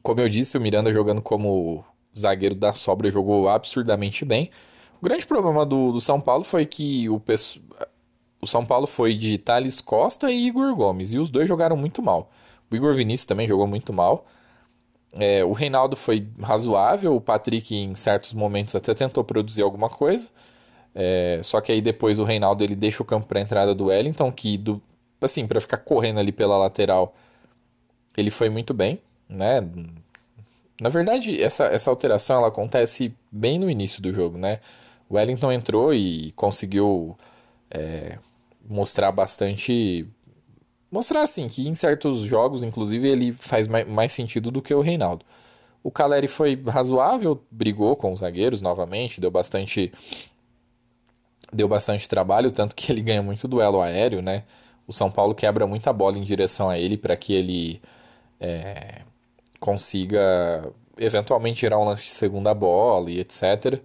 Como 0.03 0.21
eu 0.21 0.29
disse, 0.29 0.59
o 0.59 0.61
Miranda 0.61 0.93
jogando 0.93 1.23
como 1.23 1.85
zagueiro 2.19 2.57
da 2.57 2.73
sobra 2.75 3.09
jogou 3.13 3.49
absurdamente 3.49 4.25
bem. 4.25 4.51
O 5.01 5.05
grande 5.05 5.25
problema 5.25 5.65
do, 5.65 5.93
do 5.93 6.01
São 6.01 6.21
Paulo 6.21 6.43
foi 6.43 6.67
que 6.67 7.09
o, 7.09 7.23
o 8.43 8.47
São 8.47 8.67
Paulo 8.67 8.89
foi 8.89 9.15
de 9.15 9.39
Thales 9.39 9.81
Costa 9.81 10.33
e 10.33 10.49
Igor 10.49 10.75
Gomes, 10.75 11.13
e 11.13 11.19
os 11.21 11.31
dois 11.31 11.49
jogaram 11.49 11.77
muito 11.77 12.03
mal. 12.03 12.29
O 12.69 12.75
Igor 12.75 12.93
Vinícius 12.95 13.27
também 13.27 13.47
jogou 13.47 13.69
muito 13.69 13.93
mal. 13.93 14.27
É, 15.19 15.45
o 15.45 15.53
Reinaldo 15.53 15.97
foi 15.97 16.27
razoável, 16.43 17.15
o 17.15 17.21
Patrick 17.21 17.75
em 17.75 17.95
certos 17.95 18.35
momentos 18.35 18.75
até 18.75 18.95
tentou 18.95 19.23
produzir 19.25 19.63
alguma 19.63 19.89
coisa. 19.89 20.29
É, 20.95 21.41
só 21.43 21.61
que 21.61 21.73
aí 21.73 21.81
depois 21.81 22.19
o 22.19 22.25
Reinaldo 22.25 22.63
ele 22.63 22.77
deixa 22.77 23.03
o 23.03 23.07
campo 23.07 23.27
para 23.27 23.39
a 23.39 23.43
entrada 23.43 23.75
do 23.75 23.87
Wellington, 23.87 24.31
que 24.33 24.57
do, 24.57 24.81
assim, 25.21 25.47
para 25.47 25.61
ficar 25.61 25.79
correndo 25.79 26.21
ali 26.21 26.33
pela 26.33 26.57
lateral, 26.57 27.15
ele 28.17 28.31
foi 28.31 28.49
muito 28.49 28.73
bem, 28.75 29.01
né? 29.29 29.61
Na 30.81 30.89
verdade, 30.89 31.41
essa, 31.43 31.65
essa 31.67 31.91
alteração 31.91 32.39
ela 32.39 32.49
acontece 32.49 33.15
bem 33.31 33.59
no 33.59 33.71
início 33.71 34.03
do 34.03 34.13
jogo, 34.13 34.39
né? 34.39 34.61
O 35.09 35.15
Wellington 35.17 35.53
entrou 35.53 35.95
e 35.95 36.33
conseguiu 36.33 37.17
é, 37.71 38.19
mostrar 38.69 39.13
bastante. 39.13 40.07
Mostrar 40.95 41.23
assim 41.23 41.49
que 41.49 41.67
em 41.67 41.75
certos 41.75 42.21
jogos, 42.21 42.63
inclusive, 42.63 43.09
ele 43.09 43.33
faz 43.33 43.67
mais, 43.67 44.13
sentido 44.13 44.53
do 44.53 44.63
que 44.63 44.73
o 44.73 44.81
Reinaldo. 44.81 45.27
O 45.83 45.91
Caleri 45.91 46.29
foi 46.29 46.55
razoável, 46.69 47.43
brigou 47.51 47.97
com 47.97 48.13
os 48.13 48.21
zagueiros 48.21 48.63
novamente, 48.63 49.21
deu 49.21 49.29
bastante 49.29 49.93
deu 51.53 51.67
bastante 51.67 52.09
trabalho, 52.09 52.49
tanto 52.49 52.77
que 52.77 52.93
ele 52.93 53.01
ganha 53.01 53.21
muito 53.21 53.49
duelo 53.49 53.81
aéreo, 53.83 54.23
né? 54.23 54.45
O 54.87 54.93
São 54.93 55.11
Paulo 55.11 55.35
quebra 55.35 55.67
muita 55.67 55.93
bola 55.93 56.17
em 56.17 56.23
direção 56.23 56.71
a 56.71 56.79
ele 56.79 56.97
para 56.97 57.17
que 57.17 57.33
ele 57.33 57.83
é, 58.39 59.03
consiga 59.59 60.73
eventualmente 60.97 61.59
tirar 61.59 61.77
um 61.81 61.85
lance 61.87 62.05
de 62.05 62.11
segunda 62.11 62.55
bola 62.55 63.11
e 63.11 63.19
etc. 63.19 63.81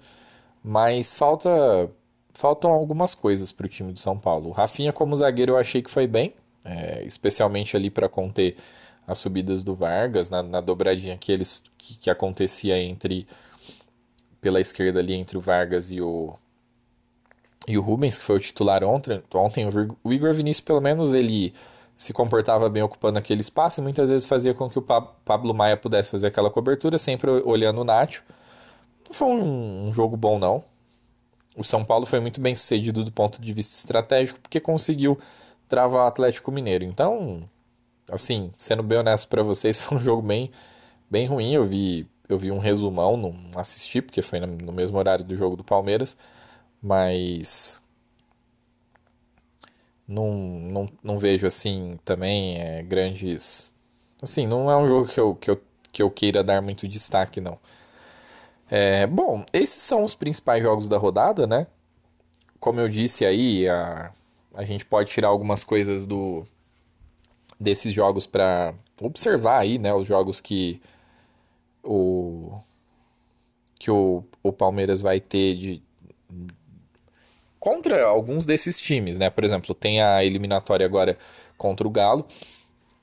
Mas 0.63 1.15
falta 1.15 1.89
faltam 2.35 2.69
algumas 2.71 3.15
coisas 3.15 3.51
para 3.51 3.65
o 3.65 3.69
time 3.69 3.93
do 3.93 3.99
São 3.99 4.15
Paulo. 4.15 4.49
O 4.49 4.51
Rafinha 4.51 4.93
como 4.93 5.17
zagueiro 5.17 5.53
eu 5.53 5.57
achei 5.57 5.81
que 5.81 5.89
foi 5.89 6.05
bem, 6.05 6.35
é, 6.63 7.03
especialmente 7.03 7.75
ali 7.75 7.89
para 7.89 8.09
conter 8.09 8.55
as 9.07 9.17
subidas 9.17 9.63
do 9.63 9.73
Vargas 9.73 10.29
na, 10.29 10.43
na 10.43 10.61
dobradinha 10.61 11.17
que 11.17 11.31
eles 11.31 11.63
que, 11.77 11.97
que, 11.97 12.09
acontecia 12.09 12.77
entre 12.79 13.27
pela 14.39 14.61
esquerda 14.61 14.99
ali 14.99 15.13
entre 15.13 15.37
o 15.37 15.41
Vargas 15.41 15.91
e 15.91 16.01
o 16.01 16.37
e 17.67 17.77
o 17.77 17.81
Rubens, 17.81 18.17
que 18.17 18.23
foi 18.23 18.37
o 18.37 18.39
titular 18.39 18.83
ontem, 18.83 19.21
ontem 19.33 19.67
o 20.03 20.11
Igor 20.11 20.33
Vinícius, 20.33 20.65
pelo 20.65 20.81
menos, 20.81 21.13
ele 21.13 21.53
se 21.95 22.13
comportava 22.13 22.69
bem 22.69 22.81
ocupando 22.81 23.19
aquele 23.19 23.41
espaço 23.41 23.79
e 23.79 23.83
muitas 23.83 24.09
vezes 24.09 24.27
fazia 24.27 24.53
com 24.53 24.69
que 24.69 24.79
o 24.79 24.81
Pablo 24.81 25.53
Maia 25.53 25.77
pudesse 25.77 26.09
fazer 26.09 26.27
aquela 26.27 26.49
cobertura, 26.49 26.97
sempre 26.97 27.29
olhando 27.29 27.81
o 27.81 27.83
Nacho. 27.83 28.23
Não 29.07 29.13
foi 29.13 29.27
um, 29.27 29.91
jogo 29.91 30.15
bom, 30.15 30.39
não. 30.39 30.63
O 31.55 31.63
São 31.63 31.83
Paulo 31.83 32.05
foi 32.05 32.19
muito 32.19 32.39
bem 32.39 32.55
sucedido 32.55 33.03
do 33.03 33.11
ponto 33.11 33.41
de 33.41 33.53
vista 33.53 33.75
estratégico, 33.75 34.39
porque 34.39 34.59
conseguiu 34.59 35.19
travar 35.69 36.05
o 36.05 36.07
Atlético 36.07 36.51
Mineiro. 36.51 36.83
Então, 36.83 37.47
assim, 38.11 38.51
sendo 38.57 38.83
bem 38.83 38.97
honesto 38.97 39.29
para 39.29 39.43
vocês, 39.43 39.79
foi 39.79 39.97
um 39.97 40.01
jogo 40.01 40.21
bem, 40.21 40.51
bem 41.09 41.27
ruim. 41.27 41.53
Eu 41.53 41.63
vi, 41.63 42.07
eu 42.27 42.37
vi 42.37 42.51
um 42.51 42.59
resumão, 42.59 43.15
não 43.15 43.33
assisti, 43.55 44.01
porque 44.01 44.21
foi 44.21 44.39
no 44.39 44.73
mesmo 44.73 44.97
horário 44.97 45.23
do 45.23 45.37
jogo 45.37 45.55
do 45.55 45.63
Palmeiras, 45.63 46.17
mas 46.81 47.81
não, 50.07 50.33
não, 50.33 50.89
não 51.03 51.17
vejo 51.19 51.45
assim 51.47 51.97
também 52.03 52.57
é, 52.57 52.81
grandes. 52.83 53.73
Assim, 54.21 54.47
não 54.47 54.69
é 54.69 54.75
um 54.75 54.87
jogo 54.87 55.07
que 55.07 55.19
eu, 55.19 55.35
que, 55.35 55.51
eu, 55.51 55.61
que 55.93 56.03
eu 56.03 56.11
queira 56.11 56.43
dar 56.43 56.61
muito 56.61 56.87
destaque, 56.87 57.39
não. 57.39 57.57
É, 58.69 59.07
bom, 59.07 59.43
esses 59.53 59.81
são 59.81 60.03
os 60.03 60.13
principais 60.15 60.61
jogos 60.61 60.87
da 60.87 60.97
rodada, 60.97 61.47
né? 61.47 61.67
Como 62.59 62.79
eu 62.79 62.89
disse 62.89 63.25
aí, 63.25 63.67
a, 63.67 64.11
a 64.59 64.63
gente 64.65 64.85
pode 64.85 65.09
tirar 65.09 65.29
algumas 65.29 65.63
coisas 65.63 66.05
do 66.05 66.43
desses 67.57 67.93
jogos 67.93 68.27
para 68.27 68.73
observar 69.01 69.59
aí, 69.59 69.77
né? 69.77 69.93
Os 69.93 70.05
jogos 70.05 70.41
que 70.41 70.81
o 71.81 72.59
que 73.79 73.89
o, 73.89 74.21
o 74.43 74.51
Palmeiras 74.51 75.01
vai 75.01 75.21
ter 75.21 75.55
de, 75.55 75.81
contra 77.57 78.05
alguns 78.05 78.45
desses 78.45 78.81
times, 78.81 79.17
né? 79.17 79.29
Por 79.29 79.45
exemplo, 79.45 79.73
tem 79.73 80.01
a 80.01 80.25
eliminatória 80.25 80.85
agora 80.85 81.17
contra 81.57 81.87
o 81.87 81.89
Galo. 81.89 82.27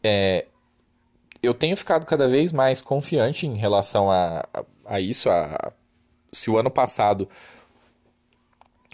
É, 0.04 0.44
eu 1.42 1.54
tenho 1.54 1.74
ficado 1.74 2.04
cada 2.04 2.28
vez 2.28 2.52
mais 2.52 2.82
confiante 2.82 3.46
em 3.46 3.56
relação 3.56 4.10
a, 4.10 4.46
a, 4.52 4.64
a 4.84 5.00
isso. 5.00 5.30
A, 5.30 5.72
se 6.30 6.50
o 6.50 6.58
ano 6.58 6.70
passado 6.70 7.26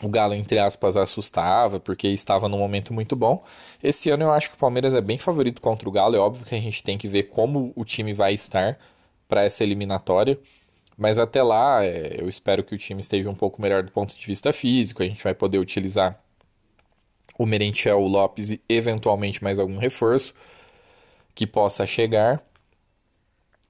o 0.02 0.08
Galo, 0.08 0.34
entre 0.34 0.58
aspas, 0.58 0.96
assustava 0.96 1.78
porque 1.80 2.08
estava 2.08 2.48
num 2.48 2.58
momento 2.58 2.92
muito 2.92 3.14
bom. 3.14 3.44
Esse 3.82 4.10
ano 4.10 4.24
eu 4.24 4.32
acho 4.32 4.50
que 4.50 4.56
o 4.56 4.58
Palmeiras 4.58 4.94
é 4.94 5.00
bem 5.00 5.18
favorito 5.18 5.60
contra 5.60 5.88
o 5.88 5.92
Galo. 5.92 6.16
É 6.16 6.18
óbvio 6.18 6.44
que 6.44 6.54
a 6.54 6.60
gente 6.60 6.82
tem 6.82 6.98
que 6.98 7.08
ver 7.08 7.24
como 7.24 7.72
o 7.76 7.84
time 7.84 8.12
vai 8.12 8.34
estar 8.34 8.78
para 9.28 9.44
essa 9.44 9.62
eliminatória. 9.62 10.38
Mas 10.96 11.18
até 11.18 11.42
lá, 11.42 11.84
é, 11.84 12.16
eu 12.18 12.28
espero 12.28 12.62
que 12.62 12.74
o 12.74 12.78
time 12.78 13.00
esteja 13.00 13.30
um 13.30 13.34
pouco 13.34 13.60
melhor 13.62 13.82
do 13.82 13.90
ponto 13.90 14.14
de 14.14 14.26
vista 14.26 14.52
físico. 14.52 15.02
A 15.02 15.06
gente 15.06 15.22
vai 15.22 15.34
poder 15.34 15.58
utilizar 15.58 16.20
o 17.38 17.46
Merentiel, 17.46 18.00
o 18.00 18.08
Lopes 18.08 18.52
e 18.52 18.60
eventualmente 18.68 19.42
mais 19.42 19.58
algum 19.58 19.78
reforço 19.78 20.34
que 21.34 21.46
possa 21.46 21.86
chegar. 21.86 22.42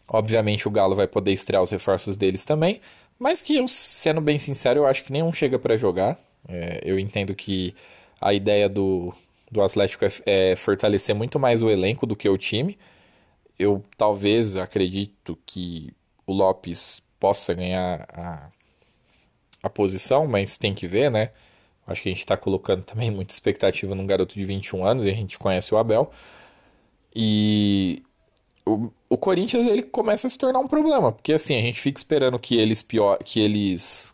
Obviamente 0.08 0.66
o 0.66 0.70
Galo 0.70 0.94
vai 0.94 1.06
poder 1.06 1.32
estrear 1.32 1.62
os 1.62 1.70
reforços 1.70 2.16
deles 2.16 2.44
também, 2.44 2.80
mas 3.22 3.40
que 3.40 3.56
eu, 3.56 3.68
sendo 3.68 4.20
bem 4.20 4.36
sincero, 4.36 4.80
eu 4.80 4.86
acho 4.86 5.04
que 5.04 5.12
nenhum 5.12 5.32
chega 5.32 5.56
para 5.56 5.76
jogar. 5.76 6.18
É, 6.48 6.80
eu 6.84 6.98
entendo 6.98 7.34
que 7.36 7.72
a 8.20 8.34
ideia 8.34 8.68
do, 8.68 9.14
do 9.50 9.62
Atlético 9.62 10.04
é, 10.04 10.08
é 10.26 10.56
fortalecer 10.56 11.14
muito 11.14 11.38
mais 11.38 11.62
o 11.62 11.70
elenco 11.70 12.04
do 12.04 12.16
que 12.16 12.28
o 12.28 12.36
time. 12.36 12.76
Eu 13.56 13.84
talvez 13.96 14.56
acredito 14.56 15.38
que 15.46 15.94
o 16.26 16.32
Lopes 16.32 17.00
possa 17.20 17.54
ganhar 17.54 18.08
a, 18.12 18.50
a 19.62 19.70
posição, 19.70 20.26
mas 20.26 20.58
tem 20.58 20.74
que 20.74 20.88
ver, 20.88 21.08
né? 21.08 21.30
Acho 21.86 22.02
que 22.02 22.08
a 22.08 22.12
gente 22.12 22.18
está 22.18 22.36
colocando 22.36 22.82
também 22.82 23.08
muita 23.08 23.32
expectativa 23.32 23.94
num 23.94 24.06
garoto 24.06 24.34
de 24.34 24.44
21 24.44 24.84
anos 24.84 25.06
e 25.06 25.10
a 25.10 25.14
gente 25.14 25.38
conhece 25.38 25.72
o 25.72 25.78
Abel. 25.78 26.10
E 27.14 28.02
o, 28.66 28.90
o 29.08 29.18
Corinthians 29.18 29.66
ele 29.66 29.82
começa 29.82 30.26
a 30.26 30.30
se 30.30 30.38
tornar 30.38 30.60
um 30.60 30.66
problema, 30.66 31.12
porque 31.12 31.32
assim, 31.32 31.56
a 31.56 31.62
gente 31.62 31.80
fica 31.80 31.98
esperando 31.98 32.38
que 32.38 32.56
eles 32.56 32.82
pior, 32.82 33.18
que 33.22 33.40
eles 33.40 34.12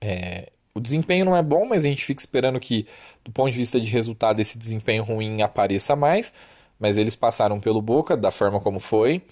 é, 0.00 0.50
o 0.74 0.80
desempenho 0.80 1.24
não 1.24 1.36
é 1.36 1.42
bom, 1.42 1.66
mas 1.66 1.84
a 1.84 1.88
gente 1.88 2.04
fica 2.04 2.20
esperando 2.20 2.58
que 2.58 2.86
do 3.24 3.30
ponto 3.30 3.50
de 3.50 3.58
vista 3.58 3.80
de 3.80 3.90
resultado 3.90 4.40
esse 4.40 4.58
desempenho 4.58 5.02
ruim 5.04 5.40
apareça 5.42 5.94
mais, 5.96 6.32
mas 6.78 6.98
eles 6.98 7.16
passaram 7.16 7.60
pelo 7.60 7.80
Boca 7.80 8.16
da 8.16 8.30
forma 8.30 8.60
como 8.60 8.80
foi. 8.80 9.22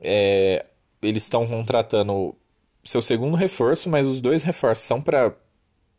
É, 0.00 0.66
eles 1.00 1.22
estão 1.22 1.46
contratando 1.46 2.34
seu 2.82 3.00
segundo 3.00 3.36
reforço, 3.36 3.88
mas 3.88 4.06
os 4.06 4.20
dois 4.20 4.42
reforços 4.42 4.84
são 4.84 5.00
para 5.00 5.34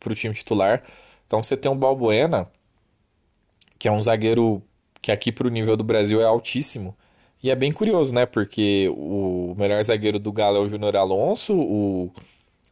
o 0.06 0.14
time 0.14 0.34
titular. 0.34 0.82
Então 1.26 1.42
você 1.42 1.56
tem 1.56 1.70
um 1.70 1.76
Balbuena, 1.76 2.44
que 3.78 3.88
é 3.88 3.92
um 3.92 4.02
zagueiro 4.02 4.62
que 5.02 5.12
aqui 5.12 5.32
para 5.32 5.48
o 5.48 5.50
nível 5.50 5.76
do 5.76 5.84
Brasil 5.84 6.22
é 6.22 6.24
altíssimo. 6.24 6.96
E 7.42 7.50
é 7.50 7.56
bem 7.56 7.72
curioso, 7.72 8.14
né? 8.14 8.24
Porque 8.24 8.88
o 8.96 9.54
melhor 9.58 9.82
zagueiro 9.82 10.18
do 10.18 10.32
Galo 10.32 10.58
é 10.58 10.60
o 10.60 10.68
Júnior 10.68 10.96
Alonso, 10.96 11.54
o 11.54 12.10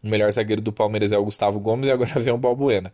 melhor 0.02 0.32
zagueiro 0.32 0.62
do 0.62 0.72
Palmeiras 0.72 1.12
é 1.12 1.18
o 1.18 1.24
Gustavo 1.24 1.58
Gomes 1.58 1.88
e 1.88 1.92
agora 1.92 2.12
vem 2.20 2.32
o 2.32 2.38
Balbuena. 2.38 2.92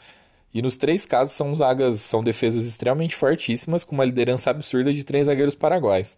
E 0.55 0.62
nos 0.62 0.77
três 0.77 1.05
casos 1.05 1.35
são 1.35 1.55
zagas, 1.55 2.01
são 2.01 2.25
defesas 2.25 2.64
extremamente 2.64 3.14
fortíssimas, 3.14 3.85
com 3.85 3.94
uma 3.94 4.05
liderança 4.05 4.51
absurda 4.51 4.92
de 4.92 5.05
três 5.05 5.27
zagueiros 5.27 5.55
paraguaios. 5.55 6.16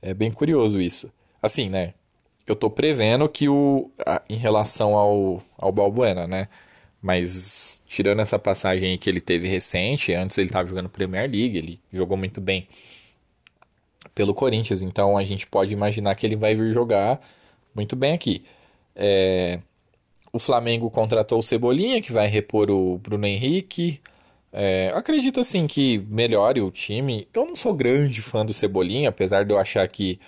É 0.00 0.14
bem 0.14 0.30
curioso 0.30 0.80
isso. 0.80 1.10
Assim, 1.42 1.68
né? 1.68 1.94
eu 2.48 2.56
tô 2.56 2.70
prevendo 2.70 3.28
que 3.28 3.48
o. 3.48 3.90
Em 4.28 4.36
relação 4.36 4.94
ao, 4.94 5.42
ao 5.58 5.70
Balbuena, 5.70 6.26
né? 6.26 6.48
Mas 7.00 7.77
tirando 7.98 8.20
essa 8.20 8.38
passagem 8.38 8.96
que 8.96 9.10
ele 9.10 9.20
teve 9.20 9.48
recente, 9.48 10.14
antes 10.14 10.38
ele 10.38 10.46
estava 10.46 10.68
jogando 10.68 10.88
Premier 10.88 11.28
League, 11.28 11.58
ele 11.58 11.80
jogou 11.92 12.16
muito 12.16 12.40
bem 12.40 12.68
pelo 14.14 14.32
Corinthians, 14.32 14.82
então 14.82 15.18
a 15.18 15.24
gente 15.24 15.48
pode 15.48 15.72
imaginar 15.72 16.14
que 16.14 16.24
ele 16.24 16.36
vai 16.36 16.54
vir 16.54 16.72
jogar 16.72 17.20
muito 17.74 17.96
bem 17.96 18.12
aqui. 18.12 18.44
É, 18.94 19.58
o 20.32 20.38
Flamengo 20.38 20.88
contratou 20.88 21.40
o 21.40 21.42
Cebolinha, 21.42 22.00
que 22.00 22.12
vai 22.12 22.28
repor 22.28 22.70
o 22.70 22.98
Bruno 22.98 23.26
Henrique. 23.26 24.00
É, 24.52 24.92
acredito 24.94 25.40
assim 25.40 25.66
que 25.66 25.98
melhore 26.08 26.60
o 26.60 26.70
time. 26.70 27.26
Eu 27.34 27.46
não 27.46 27.56
sou 27.56 27.74
grande 27.74 28.22
fã 28.22 28.46
do 28.46 28.54
Cebolinha, 28.54 29.08
apesar 29.08 29.44
de 29.44 29.52
eu 29.52 29.58
achar 29.58 29.88
que 29.88 30.20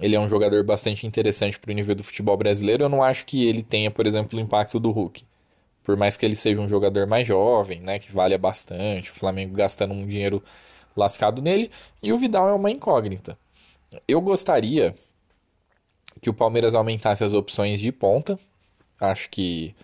ele 0.00 0.16
é 0.16 0.20
um 0.20 0.28
jogador 0.28 0.64
bastante 0.64 1.06
interessante 1.06 1.60
para 1.60 1.70
o 1.70 1.74
nível 1.74 1.94
do 1.94 2.02
futebol 2.02 2.36
brasileiro. 2.36 2.82
Eu 2.82 2.88
não 2.88 3.04
acho 3.04 3.24
que 3.24 3.46
ele 3.46 3.62
tenha, 3.62 3.88
por 3.88 4.04
exemplo, 4.04 4.36
o 4.36 4.42
impacto 4.42 4.80
do 4.80 4.90
Hulk. 4.90 5.22
Por 5.82 5.96
mais 5.96 6.16
que 6.16 6.24
ele 6.24 6.36
seja 6.36 6.60
um 6.60 6.68
jogador 6.68 7.06
mais 7.06 7.26
jovem, 7.26 7.80
né, 7.80 7.98
que 7.98 8.12
valha 8.12 8.38
bastante, 8.38 9.10
o 9.10 9.14
Flamengo 9.14 9.54
gastando 9.54 9.92
um 9.92 10.02
dinheiro 10.02 10.42
lascado 10.96 11.42
nele, 11.42 11.70
e 12.02 12.12
o 12.12 12.18
Vidal 12.18 12.48
é 12.48 12.52
uma 12.52 12.70
incógnita. 12.70 13.36
Eu 14.06 14.20
gostaria 14.20 14.94
que 16.20 16.30
o 16.30 16.34
Palmeiras 16.34 16.74
aumentasse 16.74 17.24
as 17.24 17.34
opções 17.34 17.80
de 17.80 17.90
ponta. 17.90 18.38
Acho 19.00 19.28
que, 19.28 19.74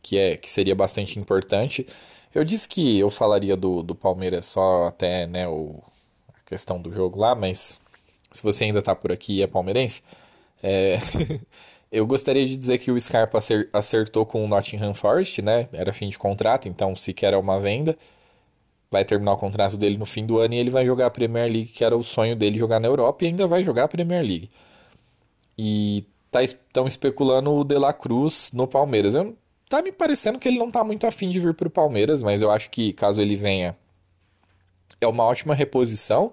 que, 0.00 0.16
é, 0.16 0.36
que 0.36 0.48
seria 0.48 0.74
bastante 0.74 1.18
importante. 1.18 1.84
Eu 2.34 2.44
disse 2.44 2.68
que 2.68 2.98
eu 2.98 3.10
falaria 3.10 3.56
do, 3.56 3.82
do 3.82 3.94
Palmeiras 3.94 4.46
só 4.46 4.86
até 4.86 5.26
né, 5.26 5.48
o, 5.48 5.82
a 6.28 6.48
questão 6.48 6.80
do 6.80 6.92
jogo 6.92 7.18
lá, 7.18 7.34
mas 7.34 7.80
se 8.30 8.42
você 8.42 8.64
ainda 8.64 8.78
está 8.78 8.94
por 8.94 9.10
aqui 9.12 9.38
e 9.38 9.42
é 9.42 9.46
palmeirense, 9.46 10.02
é... 10.62 10.98
eu 11.92 12.06
gostaria 12.06 12.46
de 12.46 12.56
dizer 12.56 12.78
que 12.78 12.90
o 12.90 12.98
Scarpa 12.98 13.38
acertou 13.72 14.26
com 14.26 14.44
o 14.44 14.48
Nottingham 14.48 14.94
Forest, 14.94 15.42
né? 15.42 15.68
Era 15.72 15.92
fim 15.92 16.08
de 16.08 16.18
contrato, 16.18 16.68
então 16.68 16.96
sequer 16.96 17.34
é 17.34 17.36
uma 17.36 17.60
venda. 17.60 17.96
Vai 18.90 19.04
terminar 19.04 19.34
o 19.34 19.36
contrato 19.36 19.76
dele 19.76 19.96
no 19.98 20.06
fim 20.06 20.26
do 20.26 20.38
ano 20.38 20.54
e 20.54 20.58
ele 20.58 20.70
vai 20.70 20.84
jogar 20.84 21.06
a 21.06 21.10
Premier 21.10 21.50
League, 21.50 21.66
que 21.66 21.84
era 21.84 21.96
o 21.96 22.02
sonho 22.02 22.34
dele 22.34 22.58
jogar 22.58 22.80
na 22.80 22.88
Europa, 22.88 23.24
e 23.24 23.28
ainda 23.28 23.46
vai 23.46 23.62
jogar 23.62 23.84
a 23.84 23.88
Premier 23.88 24.22
League. 24.22 24.50
E 25.56 26.04
estão 26.34 26.84
tá, 26.84 26.88
especulando 26.88 27.52
o 27.52 27.62
De 27.62 27.78
La 27.78 27.92
Cruz 27.92 28.50
no 28.52 28.66
Palmeiras. 28.66 29.14
Eu, 29.14 29.36
tá 29.68 29.82
me 29.82 29.92
parecendo 29.92 30.38
que 30.38 30.48
ele 30.48 30.58
não 30.58 30.70
tá 30.70 30.82
muito 30.82 31.06
afim 31.06 31.30
de 31.30 31.38
vir 31.38 31.54
para 31.54 31.68
o 31.68 31.70
Palmeiras, 31.70 32.22
mas 32.22 32.42
eu 32.42 32.50
acho 32.50 32.70
que 32.70 32.92
caso 32.94 33.20
ele 33.20 33.36
venha, 33.36 33.76
é 35.00 35.06
uma 35.06 35.24
ótima 35.24 35.54
reposição 35.54 36.32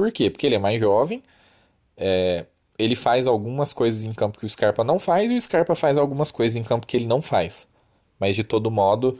por 0.00 0.10
quê? 0.10 0.30
Porque 0.30 0.46
ele 0.46 0.54
é 0.54 0.58
mais 0.58 0.80
jovem, 0.80 1.22
é, 1.94 2.46
ele 2.80 2.96
faz 2.96 3.26
algumas 3.26 3.72
coisas 3.72 4.04
em 4.04 4.12
campo 4.12 4.38
que 4.38 4.46
o 4.46 4.48
Scarpa 4.48 4.82
não 4.82 4.98
faz 4.98 5.30
e 5.30 5.34
o 5.34 5.40
Scarpa 5.40 5.74
faz 5.74 5.98
algumas 5.98 6.30
coisas 6.30 6.56
em 6.56 6.62
campo 6.62 6.86
que 6.86 6.96
ele 6.96 7.06
não 7.06 7.20
faz. 7.20 7.68
Mas 8.18 8.34
de 8.34 8.42
todo 8.42 8.70
modo, 8.70 9.18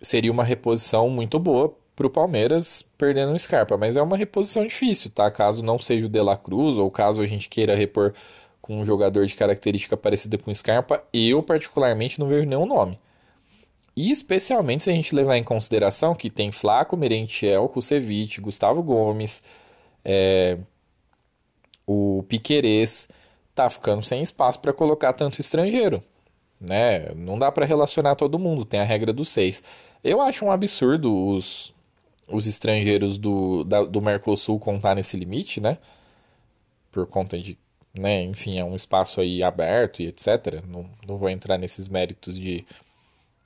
seria 0.00 0.32
uma 0.32 0.44
reposição 0.44 1.08
muito 1.08 1.38
boa 1.38 1.74
para 1.94 2.06
o 2.06 2.10
Palmeiras 2.10 2.84
perdendo 2.98 3.32
o 3.32 3.38
Scarpa. 3.38 3.76
Mas 3.76 3.96
é 3.96 4.02
uma 4.02 4.16
reposição 4.16 4.66
difícil, 4.66 5.10
tá? 5.10 5.30
Caso 5.30 5.62
não 5.62 5.78
seja 5.78 6.06
o 6.06 6.08
De 6.08 6.20
La 6.20 6.36
Cruz 6.36 6.76
ou 6.76 6.90
caso 6.90 7.22
a 7.22 7.26
gente 7.26 7.48
queira 7.48 7.74
repor 7.74 8.12
com 8.60 8.80
um 8.80 8.84
jogador 8.84 9.24
de 9.26 9.34
característica 9.36 9.96
parecida 9.96 10.36
com 10.36 10.50
o 10.50 10.54
Scarpa, 10.54 11.02
eu 11.12 11.40
particularmente 11.40 12.18
não 12.18 12.26
vejo 12.26 12.48
nenhum 12.48 12.66
nome. 12.66 12.98
E 13.96 14.10
especialmente 14.10 14.82
se 14.82 14.90
a 14.90 14.92
gente 14.92 15.14
levar 15.14 15.36
em 15.36 15.44
consideração 15.44 16.16
que 16.16 16.28
tem 16.28 16.50
Flaco, 16.50 16.96
Merentiel, 16.96 17.68
Kusevich, 17.68 18.40
Gustavo 18.40 18.82
Gomes, 18.82 19.42
é, 20.04 20.58
o 21.86 22.24
Piquerez 22.28 23.08
tá 23.54 23.70
ficando 23.70 24.02
sem 24.02 24.22
espaço 24.22 24.60
para 24.60 24.72
colocar 24.72 25.12
tanto 25.12 25.40
estrangeiro. 25.40 26.02
né? 26.60 27.10
Não 27.16 27.38
dá 27.38 27.52
para 27.52 27.66
relacionar 27.66 28.16
todo 28.16 28.38
mundo, 28.38 28.64
tem 28.64 28.80
a 28.80 28.84
regra 28.84 29.12
dos 29.12 29.28
seis. 29.28 29.62
Eu 30.04 30.20
acho 30.20 30.44
um 30.44 30.50
absurdo 30.50 31.14
os, 31.14 31.74
os 32.28 32.46
estrangeiros 32.46 33.18
do, 33.18 33.64
da, 33.64 33.84
do 33.84 34.00
Mercosul 34.02 34.58
contar 34.58 34.94
nesse 34.94 35.16
limite, 35.16 35.60
né? 35.60 35.78
Por 36.90 37.06
conta 37.06 37.38
de, 37.38 37.58
né, 37.98 38.22
enfim, 38.22 38.58
é 38.58 38.64
um 38.64 38.74
espaço 38.74 39.20
aí 39.20 39.42
aberto 39.42 40.00
e 40.02 40.06
etc. 40.08 40.62
Não, 40.66 40.88
não 41.06 41.16
vou 41.16 41.28
entrar 41.28 41.58
nesses 41.58 41.88
méritos 41.88 42.38
de, 42.38 42.64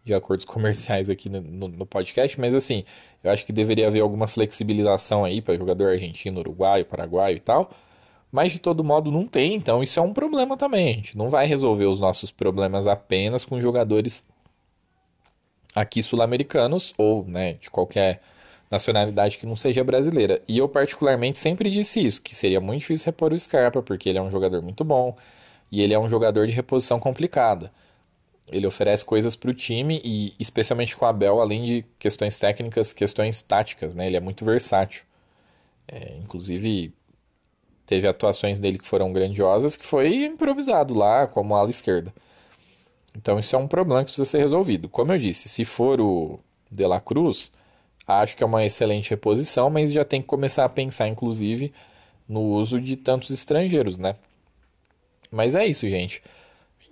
de 0.04 0.14
acordos 0.14 0.44
comerciais 0.46 1.10
aqui 1.10 1.28
no, 1.28 1.40
no, 1.40 1.68
no 1.68 1.86
podcast, 1.86 2.38
mas 2.40 2.54
assim, 2.54 2.84
eu 3.24 3.30
acho 3.30 3.44
que 3.46 3.52
deveria 3.52 3.86
haver 3.88 4.00
alguma 4.00 4.26
flexibilização 4.26 5.24
aí 5.24 5.42
para 5.42 5.56
jogador 5.56 5.90
argentino, 5.90 6.40
uruguaio, 6.40 6.84
paraguaio 6.86 7.36
e 7.36 7.40
tal. 7.40 7.70
Mas 8.30 8.52
de 8.52 8.60
todo 8.60 8.84
modo 8.84 9.10
não 9.10 9.26
tem, 9.26 9.54
então 9.54 9.82
isso 9.82 9.98
é 9.98 10.02
um 10.02 10.12
problema 10.12 10.56
também. 10.56 10.90
A 10.90 10.96
gente 10.96 11.18
não 11.18 11.28
vai 11.28 11.46
resolver 11.46 11.86
os 11.86 11.98
nossos 11.98 12.30
problemas 12.30 12.86
apenas 12.86 13.44
com 13.44 13.60
jogadores 13.60 14.24
aqui 15.74 16.02
sul-americanos 16.02 16.94
ou 16.96 17.24
né, 17.26 17.54
de 17.54 17.70
qualquer 17.70 18.20
nacionalidade 18.70 19.36
que 19.36 19.46
não 19.46 19.56
seja 19.56 19.82
brasileira. 19.82 20.40
E 20.46 20.58
eu 20.58 20.68
particularmente 20.68 21.38
sempre 21.38 21.70
disse 21.70 22.04
isso, 22.04 22.22
que 22.22 22.34
seria 22.34 22.60
muito 22.60 22.80
difícil 22.80 23.06
repor 23.06 23.32
o 23.32 23.38
Scarpa, 23.38 23.82
porque 23.82 24.08
ele 24.08 24.18
é 24.18 24.22
um 24.22 24.30
jogador 24.30 24.62
muito 24.62 24.84
bom 24.84 25.16
e 25.70 25.82
ele 25.82 25.92
é 25.92 25.98
um 25.98 26.08
jogador 26.08 26.46
de 26.46 26.52
reposição 26.52 27.00
complicada. 27.00 27.72
Ele 28.50 28.66
oferece 28.66 29.04
coisas 29.04 29.36
para 29.36 29.50
o 29.50 29.54
time 29.54 30.00
e 30.04 30.34
especialmente 30.38 30.96
com 30.96 31.04
o 31.04 31.08
Abel, 31.08 31.40
além 31.40 31.62
de 31.62 31.84
questões 31.98 32.38
técnicas, 32.38 32.92
questões 32.92 33.42
táticas, 33.42 33.94
né? 33.94 34.06
Ele 34.06 34.16
é 34.16 34.20
muito 34.20 34.44
versátil. 34.44 35.04
É, 35.86 36.16
inclusive 36.22 36.92
teve 37.90 38.06
atuações 38.06 38.60
dele 38.60 38.78
que 38.78 38.86
foram 38.86 39.12
grandiosas, 39.12 39.74
que 39.74 39.84
foi 39.84 40.26
improvisado 40.26 40.94
lá 40.94 41.26
como 41.26 41.56
ala 41.56 41.68
esquerda. 41.68 42.14
Então 43.16 43.36
isso 43.36 43.56
é 43.56 43.58
um 43.58 43.66
problema 43.66 44.02
que 44.02 44.12
precisa 44.12 44.24
ser 44.24 44.38
resolvido. 44.38 44.88
Como 44.88 45.12
eu 45.12 45.18
disse, 45.18 45.48
se 45.48 45.64
for 45.64 46.00
o 46.00 46.38
De 46.70 46.86
La 46.86 47.00
Cruz, 47.00 47.50
acho 48.06 48.36
que 48.36 48.44
é 48.44 48.46
uma 48.46 48.64
excelente 48.64 49.10
reposição, 49.10 49.68
mas 49.68 49.90
já 49.90 50.04
tem 50.04 50.20
que 50.20 50.28
começar 50.28 50.64
a 50.64 50.68
pensar, 50.68 51.08
inclusive, 51.08 51.72
no 52.28 52.42
uso 52.42 52.80
de 52.80 52.94
tantos 52.96 53.30
estrangeiros, 53.30 53.98
né? 53.98 54.14
Mas 55.28 55.56
é 55.56 55.66
isso, 55.66 55.88
gente. 55.90 56.22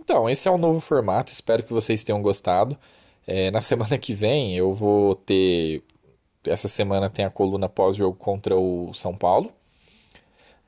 Então, 0.00 0.28
esse 0.28 0.48
é 0.48 0.50
o 0.50 0.58
novo 0.58 0.80
formato, 0.80 1.30
espero 1.30 1.62
que 1.62 1.72
vocês 1.72 2.02
tenham 2.02 2.20
gostado. 2.20 2.76
É, 3.24 3.52
na 3.52 3.60
semana 3.60 3.96
que 3.98 4.12
vem 4.12 4.56
eu 4.56 4.72
vou 4.72 5.14
ter. 5.14 5.80
Essa 6.44 6.66
semana 6.66 7.08
tem 7.08 7.24
a 7.24 7.30
coluna 7.30 7.68
pós-jogo 7.68 8.16
contra 8.16 8.56
o 8.56 8.92
São 8.94 9.16
Paulo. 9.16 9.52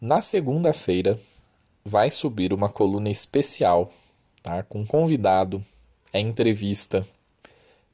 Na 0.01 0.23
segunda-feira 0.23 1.21
vai 1.85 2.11
subir 2.11 2.55
uma 2.55 2.71
coluna 2.71 3.11
especial, 3.11 3.93
tá? 4.43 4.63
Com 4.63 4.87
convidado, 4.87 5.63
é 6.11 6.19
entrevista, 6.19 7.07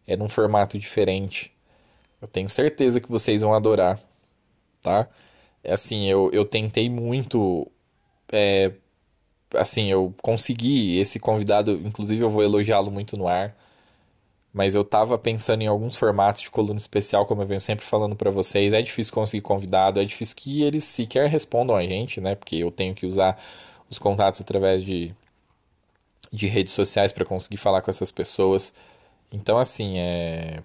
é 0.06 0.16
num 0.16 0.28
formato 0.28 0.78
diferente. 0.78 1.52
Eu 2.22 2.28
tenho 2.28 2.48
certeza 2.48 3.00
que 3.00 3.10
vocês 3.10 3.42
vão 3.42 3.54
adorar, 3.54 4.00
tá? 4.80 5.08
É 5.64 5.72
assim, 5.72 6.06
eu, 6.06 6.30
eu 6.32 6.44
tentei 6.44 6.88
muito. 6.88 7.66
É, 8.30 8.72
assim, 9.54 9.90
eu 9.90 10.14
consegui 10.22 10.98
esse 10.98 11.18
convidado, 11.18 11.72
inclusive 11.72 12.22
eu 12.22 12.30
vou 12.30 12.42
elogiá-lo 12.44 12.90
muito 12.90 13.16
no 13.16 13.26
ar 13.26 13.56
mas 14.56 14.74
eu 14.74 14.82
tava 14.82 15.18
pensando 15.18 15.60
em 15.60 15.66
alguns 15.66 15.98
formatos 15.98 16.40
de 16.40 16.50
coluna 16.50 16.78
especial, 16.78 17.26
como 17.26 17.42
eu 17.42 17.46
venho 17.46 17.60
sempre 17.60 17.84
falando 17.84 18.16
para 18.16 18.30
vocês. 18.30 18.72
É 18.72 18.80
difícil 18.80 19.12
conseguir 19.12 19.42
convidado, 19.42 20.00
é 20.00 20.04
difícil 20.06 20.34
que 20.34 20.62
eles 20.62 20.82
sequer 20.82 21.28
respondam 21.28 21.76
a 21.76 21.82
gente, 21.82 22.22
né? 22.22 22.34
Porque 22.34 22.56
eu 22.56 22.70
tenho 22.70 22.94
que 22.94 23.04
usar 23.04 23.38
os 23.90 23.98
contatos 23.98 24.40
através 24.40 24.82
de, 24.82 25.14
de 26.32 26.46
redes 26.46 26.72
sociais 26.72 27.12
para 27.12 27.22
conseguir 27.26 27.58
falar 27.58 27.82
com 27.82 27.90
essas 27.90 28.10
pessoas. 28.10 28.72
Então, 29.30 29.58
assim, 29.58 29.98
é. 29.98 30.62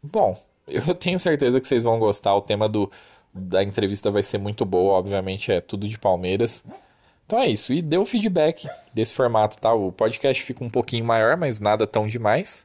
Bom, 0.00 0.40
eu 0.68 0.94
tenho 0.94 1.18
certeza 1.18 1.60
que 1.60 1.66
vocês 1.66 1.82
vão 1.82 1.98
gostar. 1.98 2.32
O 2.36 2.40
tema 2.40 2.68
do, 2.68 2.88
da 3.34 3.60
entrevista 3.60 4.08
vai 4.08 4.22
ser 4.22 4.38
muito 4.38 4.64
boa, 4.64 4.94
obviamente 4.94 5.50
é 5.50 5.60
tudo 5.60 5.88
de 5.88 5.98
Palmeiras. 5.98 6.62
Então 7.26 7.40
é 7.40 7.48
isso. 7.48 7.72
E 7.72 7.82
dê 7.82 7.98
o 7.98 8.04
feedback 8.04 8.68
desse 8.94 9.14
formato, 9.14 9.58
tá? 9.58 9.74
O 9.74 9.90
podcast 9.90 10.44
fica 10.44 10.62
um 10.62 10.70
pouquinho 10.70 11.04
maior, 11.04 11.36
mas 11.36 11.58
nada 11.58 11.88
tão 11.88 12.06
demais. 12.06 12.64